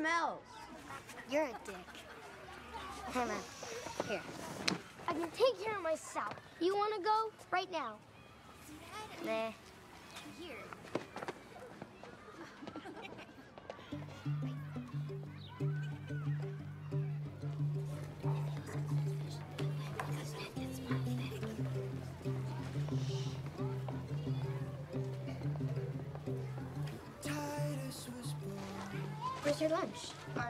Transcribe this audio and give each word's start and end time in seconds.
smells. 0.00 0.40
You're 1.30 1.44
a 1.44 1.56
dick. 1.66 1.74
Hold 3.12 3.30
on. 3.30 4.08
Here. 4.08 4.22
I 5.06 5.12
can 5.12 5.30
take 5.30 5.62
care 5.62 5.76
of 5.76 5.82
myself. 5.82 6.34
You 6.60 6.74
want 6.74 6.94
to 6.96 7.02
go? 7.02 7.30
Right 7.52 7.70
now. 7.70 7.94
Nah. 9.24 9.50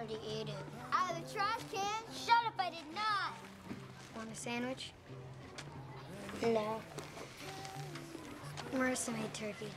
I 0.01 0.03
already 0.03 0.21
ate 0.27 0.49
it. 0.49 0.55
Out 0.95 1.11
of 1.11 1.17
the 1.29 1.35
trash 1.35 1.61
can? 1.71 2.03
Shut 2.15 2.47
up, 2.47 2.55
I 2.59 2.71
did 2.71 2.87
not. 2.95 3.35
Want 4.17 4.33
a 4.33 4.35
sandwich? 4.35 4.93
No. 6.43 6.81
Marissa 8.75 9.13
made 9.13 9.35
turkey. 9.35 9.69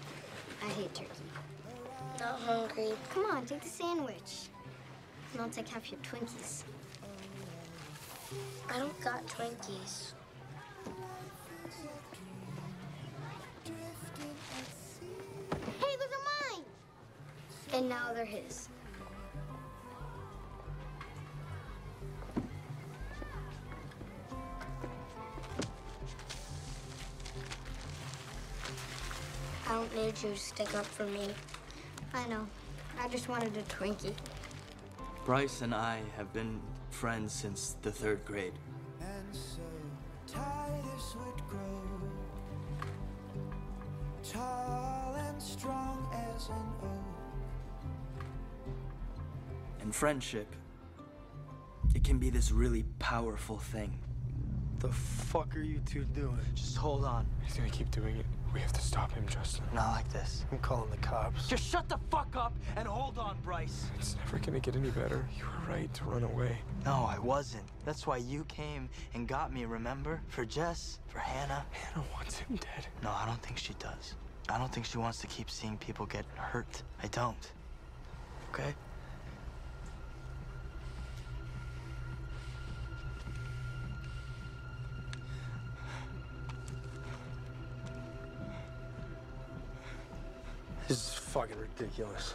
I 0.63 0.69
hate 0.69 0.93
turkey. 0.93 1.09
Not 2.21 2.39
hungry. 2.39 2.91
Come 3.13 3.25
on, 3.25 3.45
take 3.45 3.63
the 3.63 3.67
sandwich. 3.67 4.47
And 5.33 5.41
I'll 5.41 5.49
take 5.49 5.67
half 5.67 5.91
your 5.91 5.99
Twinkies. 5.99 6.63
I 8.69 8.79
don't 8.79 9.01
got 9.01 9.27
Twinkies. 9.27 10.13
Hey, 15.81 15.95
those 15.99 16.07
are 16.07 16.53
mine! 16.53 16.63
And 17.73 17.89
now 17.89 18.13
they're 18.13 18.23
his. 18.23 18.69
I 29.73 29.77
don't 29.77 29.95
need 29.95 30.13
you 30.21 30.29
to 30.29 30.37
stick 30.37 30.75
up 30.75 30.85
for 30.85 31.07
me. 31.07 31.29
I 32.13 32.27
know. 32.27 32.45
I 33.01 33.07
just 33.07 33.27
wanted 33.27 33.57
a 33.57 33.63
Twinkie. 33.63 34.13
Bryce 35.25 35.63
and 35.63 35.73
I 35.73 35.99
have 36.15 36.31
been 36.31 36.61
friends 36.91 37.33
since 37.33 37.75
the 37.81 37.91
third 37.91 38.23
grade. 38.23 38.53
And 39.01 39.35
so 39.35 39.61
Titus 40.27 41.15
would 41.15 41.47
grow 41.47 41.81
tall 44.23 45.15
and 45.17 45.41
strong 45.41 46.07
as 46.35 46.49
an 46.49 46.55
oak. 46.83 48.25
And 49.81 49.95
friendship, 49.95 50.55
it 51.95 52.03
can 52.03 52.19
be 52.19 52.29
this 52.29 52.51
really 52.51 52.83
powerful 52.99 53.57
thing. 53.57 53.97
The 54.81 54.91
fuck 54.91 55.57
are 55.57 55.63
you 55.63 55.79
two 55.79 56.03
doing? 56.03 56.37
Just 56.53 56.77
hold 56.77 57.05
on. 57.05 57.25
He's 57.43 57.57
gonna 57.57 57.71
keep 57.71 57.89
doing 57.89 58.17
it. 58.17 58.25
We 58.53 58.59
have 58.59 58.73
to 58.73 58.81
stop 58.81 59.11
him, 59.11 59.25
Justin. 59.27 59.65
Not 59.73 59.91
like 59.93 60.11
this. 60.13 60.45
I'm 60.51 60.59
calling 60.59 60.91
the 60.91 60.97
cops. 60.97 61.47
Just 61.47 61.63
shut 61.63 61.89
the 61.89 61.97
fuck 62.11 62.35
up 62.35 62.53
and 62.75 62.87
hold 62.87 63.17
on, 63.17 63.35
Bryce. 63.43 63.87
It's 63.97 64.15
never 64.17 64.37
gonna 64.37 64.59
get 64.59 64.75
any 64.75 64.91
better. 64.91 65.25
You 65.35 65.45
were 65.45 65.73
right 65.73 65.91
to 65.93 66.03
run 66.03 66.23
away. 66.23 66.57
No, 66.85 67.07
I 67.09 67.17
wasn't. 67.17 67.63
That's 67.83 68.05
why 68.05 68.17
you 68.17 68.43
came 68.45 68.89
and 69.15 69.27
got 69.27 69.51
me, 69.51 69.65
remember? 69.65 70.21
For 70.27 70.45
Jess, 70.45 70.99
for 71.07 71.17
Hannah. 71.17 71.65
Hannah 71.71 72.05
wants 72.13 72.37
him 72.37 72.57
dead. 72.57 72.87
No, 73.01 73.09
I 73.09 73.25
don't 73.25 73.41
think 73.41 73.57
she 73.57 73.73
does. 73.79 74.15
I 74.49 74.59
don't 74.59 74.71
think 74.71 74.85
she 74.85 74.99
wants 74.99 75.19
to 75.21 75.27
keep 75.27 75.49
seeing 75.49 75.77
people 75.77 76.05
get 76.05 76.25
hurt. 76.35 76.83
I 77.01 77.07
don't. 77.07 77.51
Okay? 78.53 78.75
Ridiculous. 91.83 92.33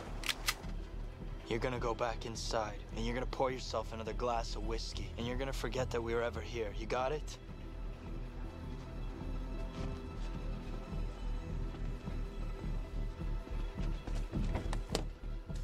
You're 1.49 1.59
gonna 1.59 1.79
go 1.79 1.95
back 1.95 2.27
inside 2.27 2.77
and 2.95 3.07
you're 3.07 3.15
gonna 3.15 3.25
pour 3.25 3.51
yourself 3.51 3.95
another 3.95 4.13
glass 4.13 4.57
of 4.57 4.67
whiskey 4.67 5.11
and 5.17 5.27
you're 5.27 5.39
gonna 5.39 5.55
forget 5.55 5.91
that 5.91 6.03
we 6.03 6.15
were 6.15 6.23
ever 6.23 6.43
here. 6.43 6.69
You 6.79 6.85
got 6.85 7.13
it? 7.13 7.39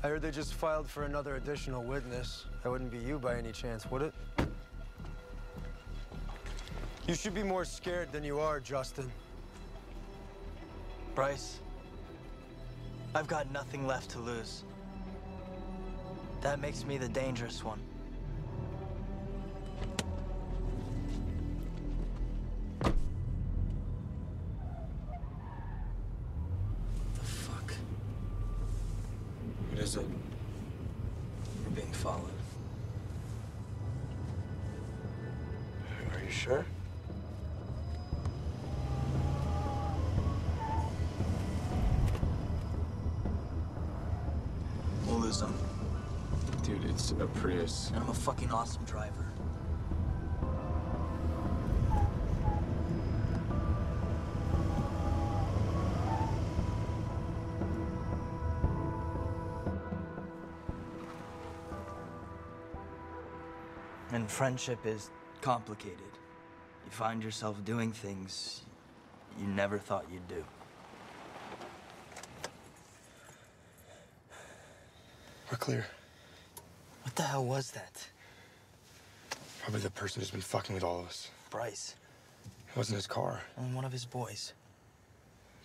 I 0.02 0.08
heard 0.08 0.22
they 0.22 0.30
just 0.30 0.54
filed 0.54 0.88
for 0.88 1.04
another 1.04 1.36
additional 1.36 1.82
witness. 1.82 2.46
That 2.62 2.70
wouldn't 2.70 2.90
be 2.90 2.98
you 2.98 3.18
by 3.18 3.36
any 3.36 3.52
chance, 3.52 3.90
would 3.90 4.00
it? 4.00 4.14
You 7.06 7.14
should 7.14 7.34
be 7.34 7.42
more 7.42 7.66
scared 7.66 8.12
than 8.12 8.24
you 8.24 8.38
are, 8.38 8.60
Justin. 8.60 9.12
Bryce, 11.14 11.60
I've 13.16 13.28
got 13.28 13.52
nothing 13.52 13.86
left 13.86 14.10
to 14.10 14.18
lose. 14.18 14.64
That 16.40 16.60
makes 16.60 16.84
me 16.84 16.98
the 16.98 17.08
dangerous 17.08 17.62
one. 17.62 17.78
The 22.80 22.90
fuck? 27.20 27.72
What 29.70 29.78
is 29.78 29.94
it? 29.94 30.04
We're 31.64 31.76
being 31.76 31.92
followed. 31.92 32.20
Are 36.12 36.20
you 36.20 36.30
sure? 36.30 36.66
We'll 45.06 45.18
lose 45.18 45.40
them. 45.40 45.54
Dude, 46.62 46.84
it's 47.12 47.20
a 47.20 47.26
Prius. 47.26 47.90
And 47.94 48.02
I'm 48.02 48.08
a 48.08 48.14
fucking 48.14 48.50
awesome 48.50 48.84
driver. 48.84 49.26
And 64.12 64.30
friendship 64.30 64.86
is 64.86 65.10
complicated. 65.40 65.98
You 66.84 66.90
find 66.90 67.22
yourself 67.22 67.62
doing 67.64 67.92
things 67.92 68.62
you 69.38 69.46
never 69.46 69.78
thought 69.78 70.06
you'd 70.10 70.28
do. 70.28 70.44
We're 75.50 75.58
clear. 75.58 75.86
What 77.14 77.22
the 77.26 77.30
hell 77.30 77.44
was 77.44 77.70
that? 77.70 78.04
Probably 79.62 79.80
the 79.80 79.90
person 79.90 80.20
who's 80.20 80.32
been 80.32 80.40
fucking 80.40 80.74
with 80.74 80.82
all 80.82 80.98
of 80.98 81.06
us. 81.06 81.30
Bryce. 81.48 81.94
It 82.68 82.76
wasn't 82.76 82.96
his 82.96 83.06
car. 83.06 83.40
And 83.56 83.72
one 83.72 83.84
of 83.84 83.92
his 83.92 84.04
boys. 84.04 84.52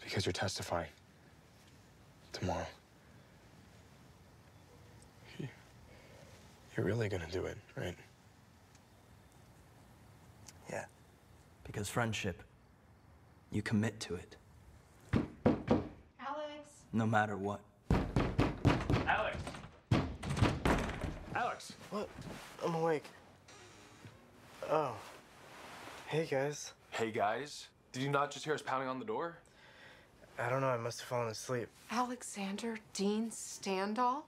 Because 0.04 0.28
you're 0.28 0.34
testifying. 0.34 0.92
Tomorrow. 2.34 2.68
You- 5.40 5.48
You're 6.78 6.86
really 6.86 7.10
gonna 7.10 7.26
do 7.32 7.48
it, 7.48 7.58
right? 7.76 7.98
Yeah. 10.70 10.86
Because 11.64 11.90
friendship, 11.90 12.44
you 13.50 13.64
commit 13.64 14.00
to 14.02 14.14
it, 14.18 14.36
Alex. 16.20 16.84
no 16.94 17.08
matter 17.08 17.36
what. 17.36 17.62
Alex! 21.70 21.74
What? 21.90 22.10
I'm 22.66 22.76
awake. 22.76 23.06
Oh. 24.70 24.96
Hey, 26.08 26.26
guys. 26.26 26.74
Hey, 26.92 27.12
guys. 27.12 27.68
Did 27.92 28.04
you 28.04 28.10
not 28.10 28.32
just 28.32 28.46
hear 28.46 28.54
us 28.54 28.62
pounding 28.62 28.90
on 28.90 29.00
the 29.00 29.06
door? 29.06 29.38
I 30.38 30.50
don't 30.50 30.62
know, 30.62 30.68
I 30.68 30.78
must 30.78 31.02
have 31.02 31.10
fallen 31.10 31.28
asleep. 31.28 31.68
Alexander 31.92 32.78
Dean 32.94 33.30
Standall? 33.30 34.24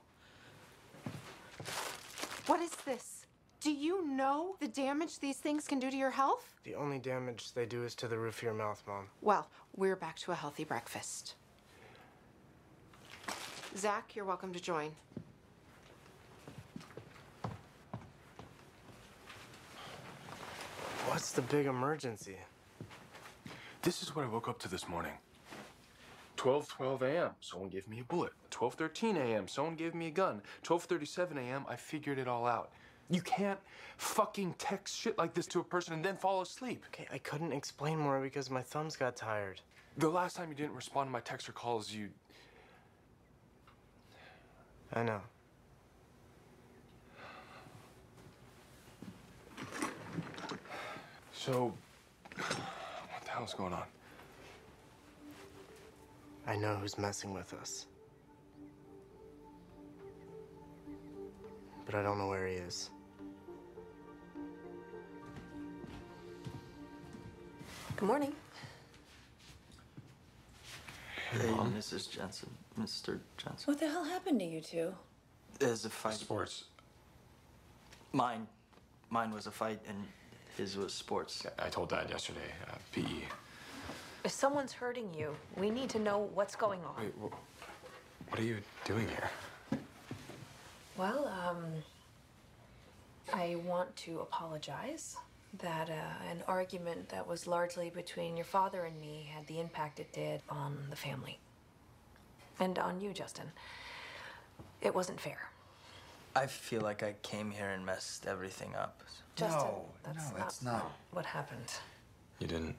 What 2.46 2.60
is 2.60 2.72
this? 2.84 3.26
Do 3.60 3.72
you 3.72 4.06
know 4.06 4.56
the 4.60 4.68
damage 4.68 5.20
these 5.20 5.38
things 5.38 5.66
can 5.66 5.78
do 5.78 5.90
to 5.90 5.96
your 5.96 6.10
health? 6.10 6.56
The 6.64 6.74
only 6.74 6.98
damage 6.98 7.52
they 7.54 7.64
do 7.64 7.84
is 7.84 7.94
to 7.96 8.08
the 8.08 8.18
roof 8.18 8.38
of 8.38 8.42
your 8.42 8.52
mouth, 8.52 8.82
Mom. 8.86 9.06
Well, 9.22 9.48
we're 9.76 9.96
back 9.96 10.18
to 10.20 10.32
a 10.32 10.34
healthy 10.34 10.64
breakfast. 10.64 11.36
Zach, 13.76 14.14
you're 14.14 14.26
welcome 14.26 14.52
to 14.52 14.60
join. 14.60 14.90
What's 21.12 21.32
the 21.32 21.42
big 21.42 21.66
emergency? 21.66 22.38
This 23.82 24.02
is 24.02 24.16
what 24.16 24.24
I 24.24 24.28
woke 24.28 24.48
up 24.48 24.58
to 24.60 24.68
this 24.68 24.88
morning. 24.88 25.12
12:12 26.38 27.02
a.m. 27.02 27.30
Someone 27.42 27.68
gave 27.68 27.86
me 27.86 28.00
a 28.00 28.04
bullet. 28.04 28.32
12:13 28.50 29.18
a.m. 29.18 29.46
Someone 29.46 29.74
gave 29.74 29.94
me 29.94 30.06
a 30.06 30.10
gun. 30.10 30.40
12:37 30.64 31.36
a.m. 31.36 31.66
I 31.68 31.76
figured 31.76 32.18
it 32.18 32.28
all 32.28 32.46
out. 32.46 32.70
You 33.10 33.20
can't 33.20 33.60
fucking 33.98 34.54
text 34.56 34.96
shit 34.96 35.18
like 35.18 35.34
this 35.34 35.46
to 35.48 35.60
a 35.60 35.64
person 35.64 35.92
and 35.92 36.02
then 36.02 36.16
fall 36.16 36.40
asleep. 36.40 36.82
Okay, 36.88 37.06
I 37.12 37.18
couldn't 37.18 37.52
explain 37.52 37.98
more 37.98 38.18
because 38.18 38.48
my 38.48 38.62
thumbs 38.62 38.96
got 38.96 39.14
tired. 39.14 39.60
The 39.98 40.08
last 40.08 40.34
time 40.34 40.48
you 40.48 40.54
didn't 40.54 40.74
respond 40.74 41.08
to 41.08 41.12
my 41.12 41.20
text 41.20 41.46
or 41.46 41.52
calls, 41.52 41.92
you. 41.92 42.08
I 44.94 45.02
know. 45.02 45.20
So. 51.44 51.72
What 52.38 53.24
the 53.24 53.30
hell's 53.30 53.54
going 53.54 53.72
on? 53.72 53.82
I 56.46 56.56
know 56.56 56.76
who's 56.76 56.98
messing 56.98 57.32
with 57.34 57.52
us. 57.54 57.86
But 61.84 61.94
I 61.96 62.02
don't 62.02 62.18
know 62.18 62.28
where 62.28 62.46
he 62.46 62.54
is. 62.54 62.90
Good 67.96 68.06
morning. 68.06 68.32
Hey, 71.32 71.48
Mrs. 71.48 72.10
Jensen, 72.10 72.50
Mr. 72.78 73.18
Jensen. 73.36 73.64
What 73.66 73.80
the 73.80 73.88
hell 73.88 74.04
happened 74.04 74.38
to 74.40 74.46
you 74.46 74.60
two? 74.60 74.94
There's 75.58 75.84
a 75.84 75.90
fight. 75.90 76.14
Sports. 76.14 76.64
Mine, 78.12 78.46
mine 79.10 79.32
was 79.32 79.46
a 79.46 79.50
fight, 79.50 79.80
and 79.88 79.96
his 80.56 80.76
was 80.76 80.92
sports. 80.92 81.46
I 81.58 81.68
told 81.68 81.88
Dad 81.90 82.10
yesterday. 82.10 82.52
Uh, 82.70 82.74
PE. 82.92 83.24
If 84.24 84.30
someone's 84.30 84.72
hurting 84.72 85.12
you, 85.14 85.34
we 85.56 85.70
need 85.70 85.88
to 85.90 85.98
know 85.98 86.30
what's 86.34 86.54
going 86.54 86.80
on. 86.84 87.02
Wait, 87.02 87.14
wh- 87.20 88.30
what 88.30 88.38
are 88.40 88.44
you 88.44 88.58
doing 88.84 89.08
here? 89.08 89.80
Well, 90.96 91.26
um, 91.26 91.64
I 93.32 93.56
want 93.64 93.94
to 93.96 94.20
apologize 94.20 95.16
that 95.58 95.90
uh, 95.90 96.30
an 96.30 96.42
argument 96.46 97.08
that 97.08 97.26
was 97.26 97.46
largely 97.46 97.90
between 97.90 98.36
your 98.36 98.44
father 98.46 98.84
and 98.84 98.98
me 99.00 99.28
had 99.34 99.46
the 99.46 99.58
impact 99.58 100.00
it 100.00 100.12
did 100.12 100.40
on 100.48 100.78
the 100.88 100.96
family. 100.96 101.38
And 102.60 102.78
on 102.78 103.00
you, 103.00 103.12
Justin. 103.12 103.50
It 104.80 104.94
wasn't 104.94 105.20
fair. 105.20 105.48
I 106.34 106.46
feel 106.46 106.80
like 106.80 107.02
I 107.02 107.14
came 107.22 107.50
here 107.50 107.68
and 107.70 107.84
messed 107.84 108.26
everything 108.26 108.74
up. 108.74 109.02
Justin, 109.36 109.58
No, 109.58 109.84
that's 110.02 110.30
no, 110.32 110.38
not, 110.38 110.46
it's 110.46 110.62
not. 110.62 110.92
what 111.10 111.26
happened. 111.26 111.72
You 112.38 112.46
didn't. 112.46 112.76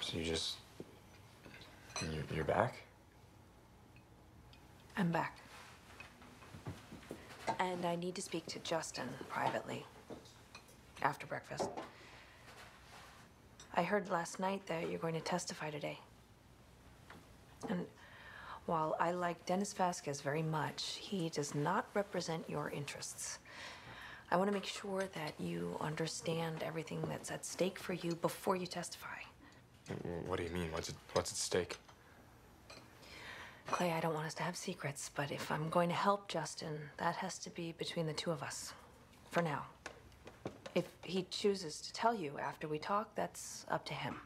So 0.00 0.18
you 0.18 0.24
just. 0.24 0.56
You're, 2.02 2.24
you're 2.34 2.44
back? 2.44 2.82
I'm 4.96 5.12
back. 5.12 5.38
And 7.60 7.84
I 7.86 7.94
need 7.94 8.14
to 8.16 8.22
speak 8.22 8.44
to 8.46 8.58
Justin 8.60 9.08
privately 9.28 9.84
after 11.02 11.26
breakfast. 11.26 11.68
I 13.74 13.82
heard 13.84 14.10
last 14.10 14.40
night 14.40 14.66
that 14.66 14.90
you're 14.90 14.98
going 14.98 15.14
to 15.14 15.20
testify 15.20 15.70
today. 15.70 15.98
And 17.68 17.86
while 18.66 18.96
I 19.00 19.10
like 19.10 19.44
Dennis 19.46 19.72
Vasquez 19.72 20.20
very 20.20 20.42
much, 20.42 20.98
he 21.00 21.28
does 21.28 21.54
not 21.54 21.86
represent 21.94 22.48
your 22.48 22.70
interests. 22.70 23.38
I 24.30 24.36
want 24.36 24.48
to 24.48 24.52
make 24.54 24.64
sure 24.64 25.04
that 25.14 25.34
you 25.38 25.76
understand 25.80 26.62
everything 26.62 27.02
that's 27.08 27.30
at 27.30 27.44
stake 27.44 27.78
for 27.78 27.92
you 27.92 28.14
before 28.14 28.56
you 28.56 28.66
testify. 28.66 29.18
What 30.26 30.38
do 30.38 30.44
you 30.44 30.50
mean? 30.50 30.70
What's 30.72 30.88
at, 30.88 30.94
what's 31.12 31.32
at 31.32 31.36
stake? 31.36 31.76
Clay, 33.66 33.92
I 33.92 34.00
don't 34.00 34.14
want 34.14 34.26
us 34.26 34.34
to 34.34 34.42
have 34.42 34.56
secrets, 34.56 35.10
but 35.14 35.30
if 35.30 35.50
I'm 35.50 35.68
going 35.68 35.88
to 35.88 35.94
help 35.94 36.28
Justin, 36.28 36.78
that 36.98 37.16
has 37.16 37.38
to 37.40 37.50
be 37.50 37.74
between 37.78 38.06
the 38.06 38.12
two 38.12 38.30
of 38.30 38.42
us. 38.42 38.72
For 39.30 39.42
now. 39.42 39.66
If 40.74 40.84
he 41.02 41.26
chooses 41.30 41.80
to 41.82 41.92
tell 41.92 42.14
you 42.14 42.38
after 42.38 42.66
we 42.68 42.78
talk, 42.78 43.14
that's 43.14 43.66
up 43.70 43.84
to 43.86 43.94
him. 43.94 44.16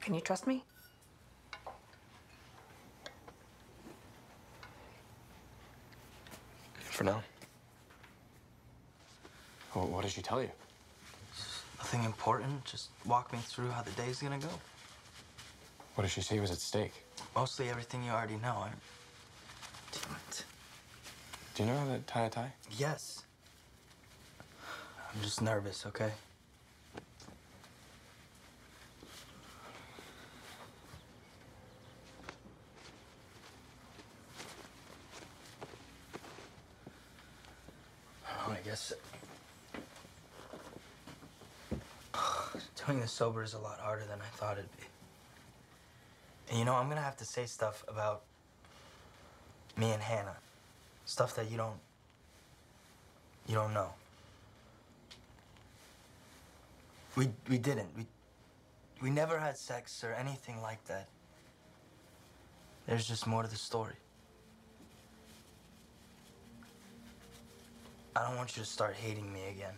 Can 0.00 0.14
you 0.14 0.20
trust 0.20 0.46
me? 0.46 0.64
For 6.98 7.04
now. 7.04 7.22
Well, 9.72 9.86
what 9.86 10.02
did 10.02 10.10
she 10.10 10.20
tell 10.20 10.42
you? 10.42 10.50
Nothing 11.78 12.02
important. 12.02 12.64
Just 12.64 12.88
walk 13.06 13.32
me 13.32 13.38
through 13.38 13.70
how 13.70 13.82
the 13.82 13.92
day's 13.92 14.20
gonna 14.20 14.40
go. 14.40 14.48
What 15.94 16.02
did 16.02 16.10
she 16.10 16.22
say 16.22 16.40
was 16.40 16.50
at 16.50 16.58
stake? 16.58 16.90
Mostly 17.36 17.70
everything 17.70 18.02
you 18.02 18.10
already 18.10 18.34
know. 18.34 18.64
I... 18.66 18.70
Damn 19.92 20.16
it. 20.28 20.44
Do 21.54 21.62
you 21.62 21.68
know 21.68 21.78
how 21.78 21.86
to 21.86 22.00
tie 22.00 22.24
a 22.24 22.30
tie? 22.30 22.52
Yes. 22.76 23.22
I'm 24.60 25.22
just 25.22 25.40
nervous, 25.40 25.86
okay? 25.86 26.10
Guess. 38.78 38.92
Doing 42.86 43.00
this 43.00 43.12
sober 43.12 43.42
is 43.42 43.54
a 43.54 43.58
lot 43.58 43.78
harder 43.80 44.04
than 44.04 44.18
I 44.20 44.36
thought 44.36 44.58
it'd 44.58 44.76
be. 44.76 44.84
And 46.50 46.58
you 46.58 46.64
know, 46.64 46.74
I'm 46.74 46.88
gonna 46.88 47.00
have 47.00 47.16
to 47.18 47.24
say 47.24 47.46
stuff 47.46 47.84
about 47.88 48.22
me 49.76 49.90
and 49.90 50.02
Hannah. 50.02 50.36
Stuff 51.04 51.34
that 51.36 51.50
you 51.50 51.56
don't. 51.56 51.78
You 53.46 53.54
don't 53.54 53.74
know. 53.74 53.90
We 57.16 57.28
we 57.48 57.58
didn't. 57.58 57.88
We 57.96 58.06
we 59.02 59.10
never 59.10 59.38
had 59.38 59.56
sex 59.56 60.02
or 60.04 60.12
anything 60.12 60.62
like 60.62 60.84
that. 60.86 61.08
There's 62.86 63.06
just 63.06 63.26
more 63.26 63.42
to 63.42 63.48
the 63.48 63.56
story. 63.56 63.94
I 68.18 68.26
don't 68.26 68.36
want 68.36 68.56
you 68.56 68.64
to 68.64 68.68
start 68.68 68.96
hating 68.96 69.32
me 69.32 69.46
again. 69.48 69.74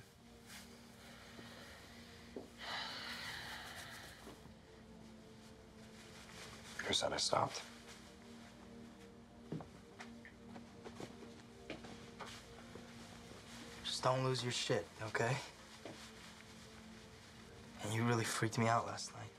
Who 6.87 6.94
said 6.94 7.12
I 7.12 7.18
stopped? 7.18 7.61
Just 13.85 14.02
don't 14.02 14.25
lose 14.25 14.42
your 14.42 14.52
shit, 14.52 14.87
okay? 15.09 15.37
And 17.85 17.92
you 17.92 18.04
really 18.04 18.25
freaked 18.25 18.56
me 18.56 18.68
out 18.68 18.87
last 18.87 19.12
night. 19.12 19.32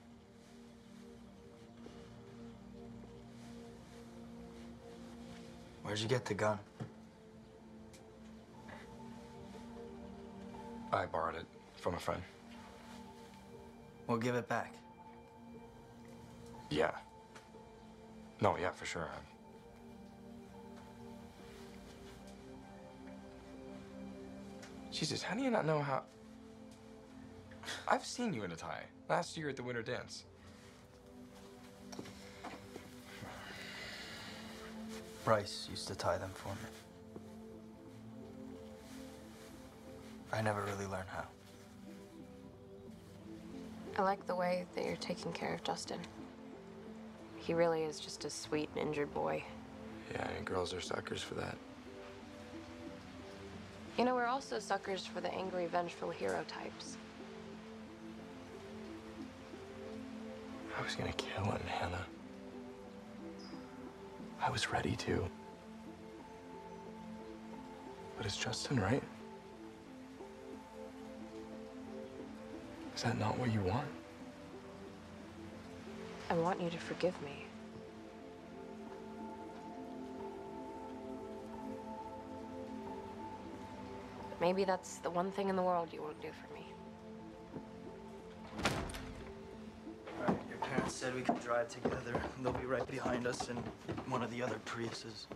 Where'd 5.81 5.97
you 5.97 6.07
get 6.07 6.25
the 6.25 6.35
gun? 6.35 6.59
I 10.91 11.05
borrowed 11.05 11.35
it 11.35 11.45
from 11.77 11.95
a 11.95 11.99
friend. 11.99 12.21
We'll 14.07 14.17
give 14.17 14.35
it 14.35 14.49
back. 14.49 14.73
Yeah. 16.69 16.91
No, 18.41 18.57
yeah, 18.57 18.71
for 18.71 18.85
sure. 18.85 19.03
I'm... 19.03 19.23
Jesus, 24.91 25.23
how 25.23 25.35
do 25.35 25.41
you 25.41 25.49
not 25.49 25.65
know 25.65 25.79
how? 25.81 26.03
I've 27.87 28.05
seen 28.05 28.33
you 28.33 28.43
in 28.43 28.51
a 28.51 28.55
tie 28.55 28.83
last 29.09 29.37
year 29.37 29.49
at 29.49 29.55
the 29.55 29.63
winter 29.63 29.81
dance. 29.81 30.25
Bryce 35.23 35.67
used 35.69 35.87
to 35.87 35.95
tie 35.95 36.17
them 36.17 36.31
for 36.33 36.49
me. 36.49 36.80
I 40.33 40.41
never 40.41 40.61
really 40.61 40.85
learned 40.85 41.09
how. 41.09 41.25
I 43.97 44.03
like 44.03 44.25
the 44.25 44.35
way 44.35 44.65
that 44.75 44.85
you're 44.85 44.95
taking 44.97 45.33
care 45.33 45.53
of 45.53 45.63
Justin. 45.63 45.99
He 47.35 47.53
really 47.53 47.83
is 47.83 47.99
just 47.99 48.23
a 48.23 48.29
sweet, 48.29 48.69
injured 48.75 49.13
boy. 49.13 49.43
Yeah, 50.13 50.27
and 50.37 50.45
girls 50.45 50.73
are 50.73 50.81
suckers 50.81 51.21
for 51.21 51.35
that. 51.35 51.57
You 53.97 54.05
know, 54.05 54.15
we're 54.15 54.27
also 54.27 54.59
suckers 54.59 55.05
for 55.05 55.19
the 55.19 55.33
angry, 55.33 55.65
vengeful 55.65 56.09
hero 56.09 56.45
types. 56.47 56.97
I 60.77 60.83
was 60.83 60.95
gonna 60.95 61.11
kill 61.13 61.43
him, 61.43 61.61
Hannah. 61.67 62.05
I 64.41 64.49
was 64.49 64.71
ready 64.71 64.95
to. 64.95 65.29
But 68.17 68.25
is 68.25 68.37
Justin 68.37 68.79
right? 68.79 69.03
Is 72.95 73.03
that 73.03 73.17
not 73.17 73.37
what 73.39 73.51
you 73.51 73.61
want? 73.61 73.87
I 76.29 76.33
want 76.35 76.61
you 76.61 76.69
to 76.69 76.77
forgive 76.77 77.19
me. 77.21 77.45
Maybe 84.39 84.63
that's 84.63 84.97
the 84.97 85.09
one 85.09 85.31
thing 85.31 85.49
in 85.49 85.55
the 85.55 85.61
world 85.61 85.89
you 85.91 86.01
won't 86.01 86.19
do 86.21 86.29
for 86.29 86.53
me. 86.53 86.65
Alright, 90.19 90.39
your 90.49 90.57
parents 90.57 90.95
said 90.95 91.13
we 91.13 91.21
could 91.21 91.39
drive 91.41 91.67
together. 91.67 92.19
They'll 92.41 92.53
be 92.53 92.65
right 92.65 92.87
behind 92.87 93.27
us 93.27 93.49
in 93.49 93.57
one 94.07 94.23
of 94.23 94.31
the 94.31 94.41
other 94.41 94.55
Priuses. 94.65 95.27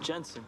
Jensen. 0.00 0.44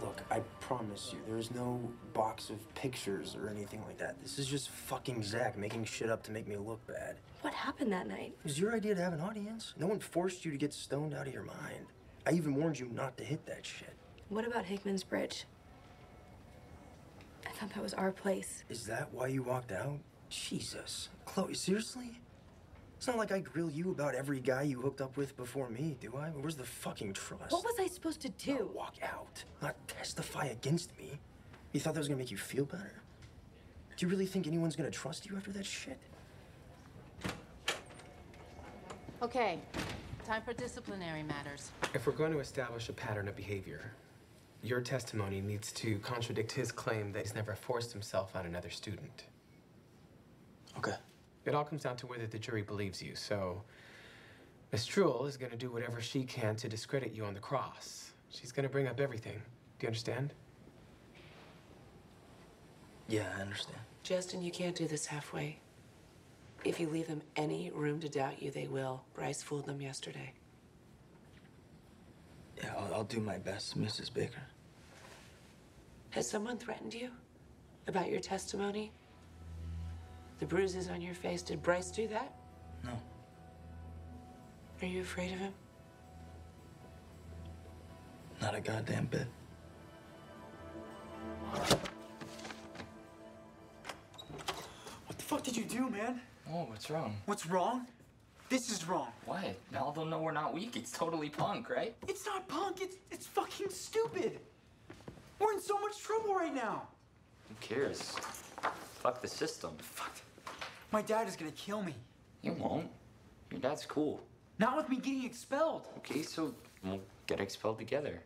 Look, 0.00 0.22
I 0.30 0.40
promise 0.60 1.12
you, 1.12 1.18
there's 1.26 1.50
no 1.50 1.80
box 2.12 2.50
of 2.50 2.74
pictures 2.74 3.36
or 3.40 3.48
anything 3.48 3.82
like 3.86 3.98
that. 3.98 4.20
This 4.22 4.38
is 4.38 4.46
just 4.46 4.68
fucking 4.68 5.22
Zach 5.22 5.56
making 5.56 5.84
shit 5.84 6.10
up 6.10 6.22
to 6.24 6.32
make 6.32 6.46
me 6.46 6.56
look 6.56 6.86
bad. 6.86 7.16
What 7.40 7.54
happened 7.54 7.92
that 7.92 8.06
night? 8.06 8.34
It 8.38 8.44
was 8.44 8.58
your 8.58 8.74
idea 8.74 8.94
to 8.94 9.00
have 9.02 9.12
an 9.12 9.20
audience. 9.20 9.74
No 9.78 9.86
one 9.86 9.98
forced 10.00 10.44
you 10.44 10.50
to 10.50 10.56
get 10.58 10.72
stoned 10.72 11.14
out 11.14 11.26
of 11.26 11.32
your 11.32 11.44
mind. 11.44 11.86
I 12.26 12.32
even 12.32 12.54
warned 12.54 12.78
you 12.78 12.88
not 12.92 13.16
to 13.18 13.24
hit 13.24 13.46
that 13.46 13.64
shit. 13.64 13.94
What 14.28 14.46
about 14.46 14.64
Hickman's 14.64 15.04
Bridge? 15.04 15.44
I 17.46 17.50
thought 17.50 17.70
that 17.74 17.82
was 17.82 17.94
our 17.94 18.10
place. 18.10 18.64
Is 18.68 18.84
that 18.86 19.08
why 19.12 19.28
you 19.28 19.42
walked 19.42 19.72
out? 19.72 19.98
Jesus. 20.28 21.08
Chloe, 21.24 21.54
seriously? 21.54 22.20
It's 22.96 23.06
not 23.06 23.18
like 23.18 23.30
I 23.30 23.40
grill 23.40 23.70
you 23.70 23.90
about 23.90 24.14
every 24.14 24.40
guy 24.40 24.62
you 24.62 24.80
hooked 24.80 25.00
up 25.00 25.16
with 25.16 25.36
before 25.36 25.68
me, 25.68 25.96
do 26.00 26.16
I? 26.16 26.30
Where's 26.30 26.56
the 26.56 26.64
fucking 26.64 27.12
trust? 27.12 27.52
What 27.52 27.64
was 27.64 27.74
I 27.78 27.86
supposed 27.86 28.20
to 28.22 28.30
do? 28.30 28.54
Not 28.54 28.74
walk 28.74 28.94
out, 29.02 29.44
not 29.60 29.76
testify 29.86 30.46
against 30.46 30.96
me. 30.98 31.18
You 31.72 31.80
thought 31.80 31.94
that 31.94 32.00
was 32.00 32.08
gonna 32.08 32.18
make 32.18 32.30
you 32.30 32.38
feel 32.38 32.64
better? 32.64 33.02
Do 33.96 34.06
you 34.06 34.10
really 34.10 34.26
think 34.26 34.46
anyone's 34.46 34.76
gonna 34.76 34.90
trust 34.90 35.26
you 35.26 35.36
after 35.36 35.52
that 35.52 35.66
shit? 35.66 35.98
Okay, 39.22 39.58
time 40.26 40.42
for 40.42 40.52
disciplinary 40.52 41.22
matters. 41.22 41.70
If 41.94 42.06
we're 42.06 42.12
going 42.12 42.32
to 42.32 42.40
establish 42.40 42.88
a 42.88 42.92
pattern 42.92 43.28
of 43.28 43.36
behavior, 43.36 43.92
your 44.62 44.80
testimony 44.80 45.40
needs 45.40 45.72
to 45.72 45.98
contradict 46.00 46.52
his 46.52 46.70
claim 46.70 47.12
that 47.12 47.22
he's 47.22 47.34
never 47.34 47.54
forced 47.54 47.92
himself 47.92 48.36
on 48.36 48.44
another 48.44 48.68
student. 48.68 49.24
Okay. 50.78 50.94
It 51.44 51.54
all 51.54 51.64
comes 51.64 51.82
down 51.82 51.96
to 51.98 52.06
whether 52.06 52.26
the 52.26 52.38
jury 52.38 52.62
believes 52.62 53.02
you. 53.02 53.14
So, 53.14 53.62
Miss 54.72 54.86
Struhl 54.86 55.28
is 55.28 55.36
going 55.36 55.52
to 55.52 55.56
do 55.56 55.70
whatever 55.70 56.00
she 56.00 56.24
can 56.24 56.56
to 56.56 56.68
discredit 56.68 57.12
you 57.12 57.24
on 57.24 57.34
the 57.34 57.40
cross. 57.40 58.10
She's 58.30 58.52
going 58.52 58.64
to 58.64 58.68
bring 58.68 58.88
up 58.88 59.00
everything. 59.00 59.40
Do 59.78 59.84
you 59.84 59.88
understand? 59.88 60.32
Yeah, 63.08 63.32
I 63.36 63.40
understand. 63.40 63.78
Justin, 64.02 64.42
you 64.42 64.50
can't 64.50 64.74
do 64.74 64.88
this 64.88 65.06
halfway. 65.06 65.60
If 66.64 66.80
you 66.80 66.88
leave 66.88 67.06
them 67.06 67.22
any 67.36 67.70
room 67.70 68.00
to 68.00 68.08
doubt 68.08 68.42
you, 68.42 68.50
they 68.50 68.66
will. 68.66 69.04
Bryce 69.14 69.42
fooled 69.42 69.66
them 69.66 69.80
yesterday. 69.80 70.32
Yeah, 72.58 72.72
I'll, 72.76 72.94
I'll 72.94 73.04
do 73.04 73.20
my 73.20 73.38
best, 73.38 73.78
Mrs. 73.80 74.12
Baker. 74.12 74.42
Has 76.10 76.28
someone 76.28 76.56
threatened 76.56 76.94
you 76.94 77.10
about 77.86 78.10
your 78.10 78.20
testimony? 78.20 78.90
The 80.38 80.46
bruises 80.46 80.88
on 80.88 81.00
your 81.00 81.14
face, 81.14 81.42
did 81.42 81.62
Bryce 81.62 81.90
do 81.90 82.06
that? 82.08 82.34
No. 82.84 82.90
Are 84.82 84.86
you 84.86 85.00
afraid 85.00 85.32
of 85.32 85.38
him? 85.38 85.52
Not 88.42 88.54
a 88.54 88.60
goddamn 88.60 89.06
bit. 89.06 89.26
What 95.06 95.16
the 95.16 95.24
fuck 95.24 95.42
did 95.42 95.56
you 95.56 95.64
do, 95.64 95.88
man? 95.88 96.20
Oh, 96.52 96.64
what's 96.64 96.90
wrong? 96.90 97.16
What's 97.24 97.46
wrong? 97.46 97.86
This 98.48 98.70
is 98.70 98.86
wrong. 98.86 99.08
What? 99.24 99.56
Now 99.72 99.90
they'll 99.90 100.04
know 100.04 100.20
we're 100.20 100.32
not 100.32 100.54
weak. 100.54 100.76
It's 100.76 100.92
totally 100.92 101.30
punk, 101.30 101.70
right? 101.70 101.96
It's 102.06 102.26
not 102.26 102.46
punk. 102.46 102.80
It's 102.80 102.96
it's 103.10 103.26
fucking 103.26 103.70
stupid. 103.70 104.38
We're 105.40 105.54
in 105.54 105.60
so 105.60 105.78
much 105.80 105.98
trouble 105.98 106.34
right 106.34 106.54
now. 106.54 106.82
Who 107.48 107.54
cares? 107.60 108.14
Fuck 109.00 109.20
the 109.20 109.28
system. 109.28 109.72
Fuck. 109.80 110.12
My 110.92 111.02
dad 111.02 111.28
is 111.28 111.36
gonna 111.36 111.50
kill 111.52 111.82
me. 111.82 111.94
You 112.42 112.52
won't. 112.52 112.88
Your 113.50 113.60
dad's 113.60 113.84
cool. 113.86 114.20
Not 114.58 114.76
with 114.76 114.88
me 114.88 114.96
getting 114.96 115.24
expelled. 115.24 115.86
Okay, 115.98 116.22
so 116.22 116.54
we'll 116.82 117.00
get 117.26 117.40
expelled 117.40 117.78
together. 117.78 118.22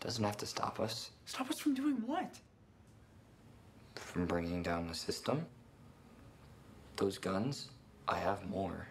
Doesn't 0.00 0.22
have 0.22 0.36
to 0.38 0.46
stop 0.46 0.78
us 0.78 1.10
Stop 1.24 1.50
us 1.50 1.58
from 1.60 1.74
doing 1.74 1.96
what? 2.06 2.38
from 3.94 4.26
bringing 4.26 4.62
down 4.62 4.86
the 4.86 4.94
system. 4.94 5.44
Those 6.96 7.18
guns, 7.18 7.68
I 8.06 8.16
have 8.16 8.48
more. 8.48 8.86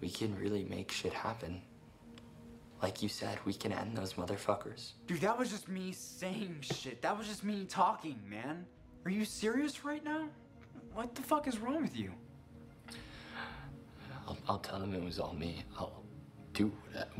We 0.00 0.08
can 0.08 0.36
really 0.38 0.64
make 0.64 0.92
shit 0.92 1.12
happen. 1.12 1.60
Like 2.82 3.02
you 3.02 3.08
said, 3.08 3.38
we 3.44 3.54
can 3.54 3.72
end 3.72 3.96
those 3.96 4.14
motherfuckers. 4.14 4.92
Dude, 5.06 5.20
that 5.22 5.38
was 5.38 5.50
just 5.50 5.68
me 5.68 5.92
saying 5.92 6.58
shit. 6.60 7.00
That 7.02 7.16
was 7.16 7.26
just 7.26 7.44
me 7.44 7.64
talking, 7.64 8.18
man. 8.28 8.66
Are 9.04 9.10
you 9.10 9.24
serious 9.24 9.84
right 9.84 10.04
now? 10.04 10.28
What 10.94 11.14
the 11.14 11.22
fuck 11.22 11.48
is 11.48 11.58
wrong 11.58 11.82
with 11.82 11.96
you? 11.96 12.12
I'll, 14.26 14.38
I'll 14.48 14.58
tell 14.58 14.78
them 14.78 14.94
it 14.94 15.02
was 15.02 15.18
all 15.18 15.32
me. 15.32 15.64
I'll 15.78 16.02
do 16.52 16.70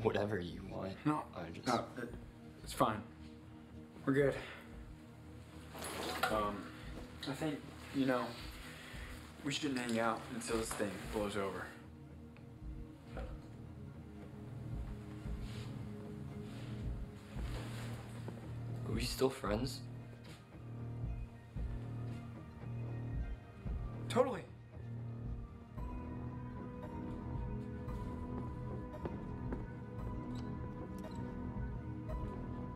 whatever 0.02 0.38
you 0.38 0.61
want. 0.71 0.93
No, 1.05 1.23
I 1.37 1.50
just... 1.50 1.67
no, 1.67 1.85
it's 2.62 2.73
fine. 2.73 3.02
We're 4.05 4.12
good. 4.12 4.35
Um, 6.31 6.64
I 7.29 7.33
think, 7.33 7.59
you 7.95 8.07
know, 8.07 8.25
we 9.45 9.52
shouldn't 9.52 9.79
hang 9.79 9.99
out 9.99 10.21
until 10.35 10.59
this 10.59 10.71
thing 10.71 10.91
blows 11.12 11.37
over. 11.37 11.67
Are 18.88 18.93
we 18.95 19.02
still 19.02 19.31
friends? 19.31 19.81
Totally. 24.12 24.42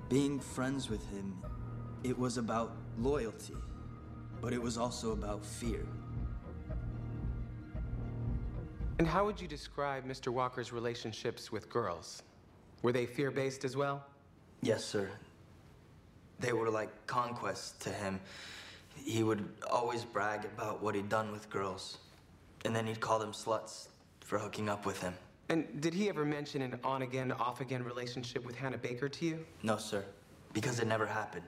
Being 0.09 0.41
friends 0.41 0.89
with 0.89 1.07
him, 1.11 1.37
it 2.05 2.19
was 2.19 2.39
about 2.39 2.75
loyalty, 2.99 3.53
but 4.41 4.55
it 4.55 4.63
was 4.63 4.79
also 4.79 5.13
about 5.13 5.45
fear. 5.45 5.87
And 8.99 9.07
how 9.07 9.27
would 9.27 9.39
you 9.39 9.47
describe 9.47 10.07
Mr. 10.07 10.29
Walker's 10.29 10.73
relationships 10.73 11.53
with 11.53 11.69
girls? 11.69 12.23
Were 12.81 12.93
they 12.93 13.05
fear 13.05 13.31
based 13.31 13.67
as 13.67 13.77
well? 13.77 14.07
Yes, 14.63 14.83
sir. 14.83 15.11
They 16.41 16.55
were 16.55 16.71
like 16.71 17.07
conquests 17.07 17.73
to 17.85 17.91
him. 17.91 18.21
He 19.07 19.23
would 19.23 19.49
always 19.71 20.05
brag 20.05 20.45
about 20.45 20.83
what 20.83 20.97
he'd 20.97 21.09
done 21.09 21.31
with 21.31 21.49
girls, 21.49 21.99
and 22.65 22.75
then 22.75 22.89
he'd 22.89 22.99
call 22.99 23.21
them 23.21 23.31
sluts 23.31 23.87
for 24.19 24.37
hooking 24.37 24.69
up 24.69 24.85
with 24.85 25.01
him. 25.01 25.15
And 25.49 25.81
did 25.81 25.95
he 25.95 26.09
ever 26.09 26.25
mention 26.25 26.61
an 26.61 26.81
on 26.83 27.03
again, 27.03 27.31
off 27.31 27.61
again 27.61 27.85
relationship 27.85 28.45
with 28.45 28.57
Hannah 28.57 28.79
Baker 28.79 29.09
to 29.09 29.25
you? 29.25 29.47
No, 29.63 29.77
sir, 29.77 30.05
because 30.53 30.81
it 30.81 30.89
never 30.89 31.07
happened. 31.07 31.45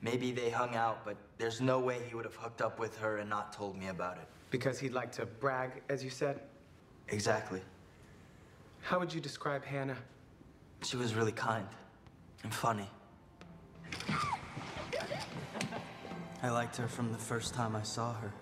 Maybe 0.00 0.30
they 0.30 0.48
hung 0.48 0.76
out, 0.76 1.04
but 1.04 1.16
there's 1.38 1.60
no 1.60 1.80
way 1.80 1.98
he 2.08 2.14
would 2.14 2.24
have 2.24 2.36
hooked 2.36 2.62
up 2.62 2.78
with 2.78 2.96
her 2.98 3.16
and 3.16 3.28
not 3.28 3.52
told 3.52 3.76
me 3.76 3.88
about 3.88 4.18
it. 4.18 4.28
Because 4.50 4.78
he'd 4.78 4.92
like 4.92 5.10
to 5.12 5.26
brag, 5.26 5.82
as 5.88 6.04
you 6.04 6.10
said? 6.10 6.40
Exactly. 7.08 7.62
How 8.82 9.00
would 9.00 9.12
you 9.12 9.20
describe 9.20 9.64
Hannah? 9.64 9.98
She 10.84 10.96
was 10.96 11.14
really 11.14 11.32
kind 11.32 11.66
and 12.44 12.54
funny. 12.54 12.88
I 16.46 16.50
liked 16.50 16.76
her 16.76 16.86
from 16.86 17.10
the 17.10 17.18
first 17.18 17.54
time 17.54 17.74
I 17.74 17.82
saw 17.82 18.12
her. 18.14 18.32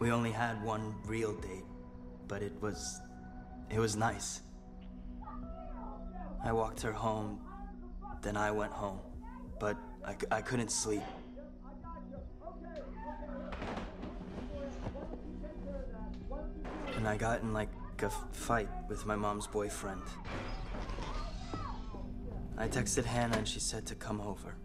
We 0.00 0.10
only 0.10 0.32
had 0.32 0.60
one 0.64 0.96
real 1.06 1.32
date, 1.32 1.62
but 2.26 2.42
it 2.42 2.60
was. 2.60 3.00
it 3.70 3.78
was 3.78 3.94
nice. 3.94 4.40
I 6.44 6.50
walked 6.50 6.82
her 6.82 6.90
home, 6.90 7.38
then 8.20 8.36
I 8.36 8.50
went 8.50 8.72
home, 8.72 8.98
but 9.60 9.76
I, 10.04 10.16
I 10.32 10.42
couldn't 10.42 10.72
sleep. 10.72 11.04
And 16.96 17.06
I 17.06 17.16
got 17.16 17.42
in 17.42 17.52
like 17.52 17.70
a 18.02 18.10
fight 18.10 18.68
with 18.88 19.06
my 19.06 19.14
mom's 19.14 19.46
boyfriend. 19.46 20.02
I 22.58 22.66
texted 22.66 23.04
Hannah 23.04 23.36
and 23.36 23.46
she 23.46 23.60
said 23.60 23.86
to 23.86 23.94
come 23.94 24.20
over. 24.20 24.56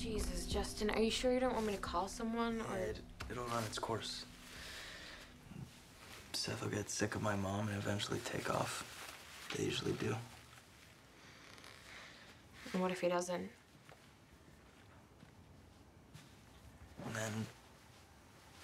Jesus, 0.00 0.46
Justin, 0.46 0.88
are 0.90 0.98
you 0.98 1.10
sure 1.10 1.30
you 1.30 1.40
don't 1.40 1.52
want 1.52 1.66
me 1.66 1.74
to 1.74 1.78
call 1.78 2.08
someone 2.08 2.62
or? 2.72 2.78
It, 2.78 3.00
it'll 3.30 3.44
run 3.44 3.62
its 3.64 3.78
course. 3.78 4.24
Seth 6.32 6.62
will 6.62 6.70
get 6.70 6.88
sick 6.88 7.14
of 7.16 7.20
my 7.22 7.36
mom 7.36 7.68
and 7.68 7.76
eventually 7.76 8.18
take 8.24 8.48
off. 8.48 8.82
They 9.54 9.64
usually 9.64 9.92
do. 9.92 10.16
And 12.72 12.80
what 12.80 12.90
if 12.90 13.02
he 13.02 13.08
doesn't? 13.08 13.50
And 17.04 17.14
then 17.14 17.46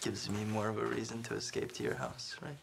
gives 0.01 0.31
me 0.31 0.43
more 0.45 0.71
of 0.71 0.79
a 0.79 0.87
reason 0.87 1.23
to 1.25 1.35
escape 1.35 1.73
to 1.73 1.83
your 1.83 1.97
house, 1.97 2.37
right? 2.41 2.57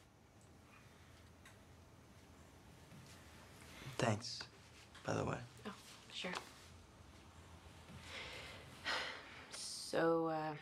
Thanks, 4.00 4.40
by 5.06 5.14
the 5.14 5.26
way. 5.26 5.38
Oh, 5.68 5.72
sure. 6.12 6.32
So, 9.94 10.34
uh, 10.34 10.54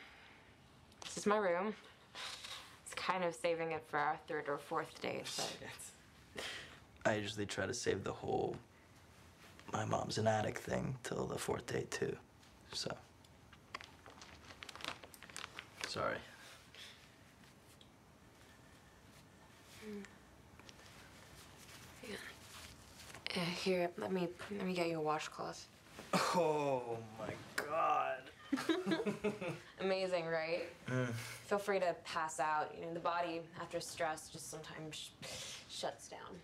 this 1.06 1.16
is 1.16 1.26
my 1.26 1.38
room. 1.38 1.74
It's 2.84 2.94
kind 2.96 3.24
of 3.24 3.34
saving 3.34 3.72
it 3.72 3.82
for 3.88 3.98
our 3.98 4.18
third 4.28 4.50
or 4.50 4.58
fourth 4.58 5.02
date, 5.02 5.24
but 5.38 6.44
I 7.06 7.16
usually 7.16 7.46
try 7.46 7.66
to 7.66 7.74
save 7.74 8.04
the 8.04 8.12
whole 8.12 8.58
my 9.72 9.86
mom's 9.86 10.18
an 10.18 10.28
addict 10.28 10.58
thing 10.58 10.98
till 11.04 11.26
the 11.28 11.38
fourth 11.38 11.66
date 11.66 11.90
too. 11.92 12.14
So 12.74 12.94
sorry. 15.88 16.18
uh, 23.34 23.40
here, 23.64 23.90
let 23.98 24.12
me 24.12 24.28
let 24.58 24.66
me 24.66 24.74
get 24.74 24.90
you 24.90 24.98
a 24.98 25.02
washcloth. 25.02 25.70
Oh 26.36 26.98
my 27.18 27.34
god. 27.56 28.31
Amazing, 29.82 30.26
right? 30.26 30.64
Mm. 30.90 31.08
Feel 31.46 31.58
free 31.58 31.80
to 31.80 31.96
pass 32.06 32.40
out. 32.40 32.74
You 32.80 32.86
know, 32.86 32.94
the 32.94 33.00
body 33.00 33.42
after 33.60 33.80
stress 33.80 34.30
just 34.30 34.50
sometimes 34.50 34.96
sh- 34.96 35.28
shuts 35.70 36.08
down. 36.08 36.38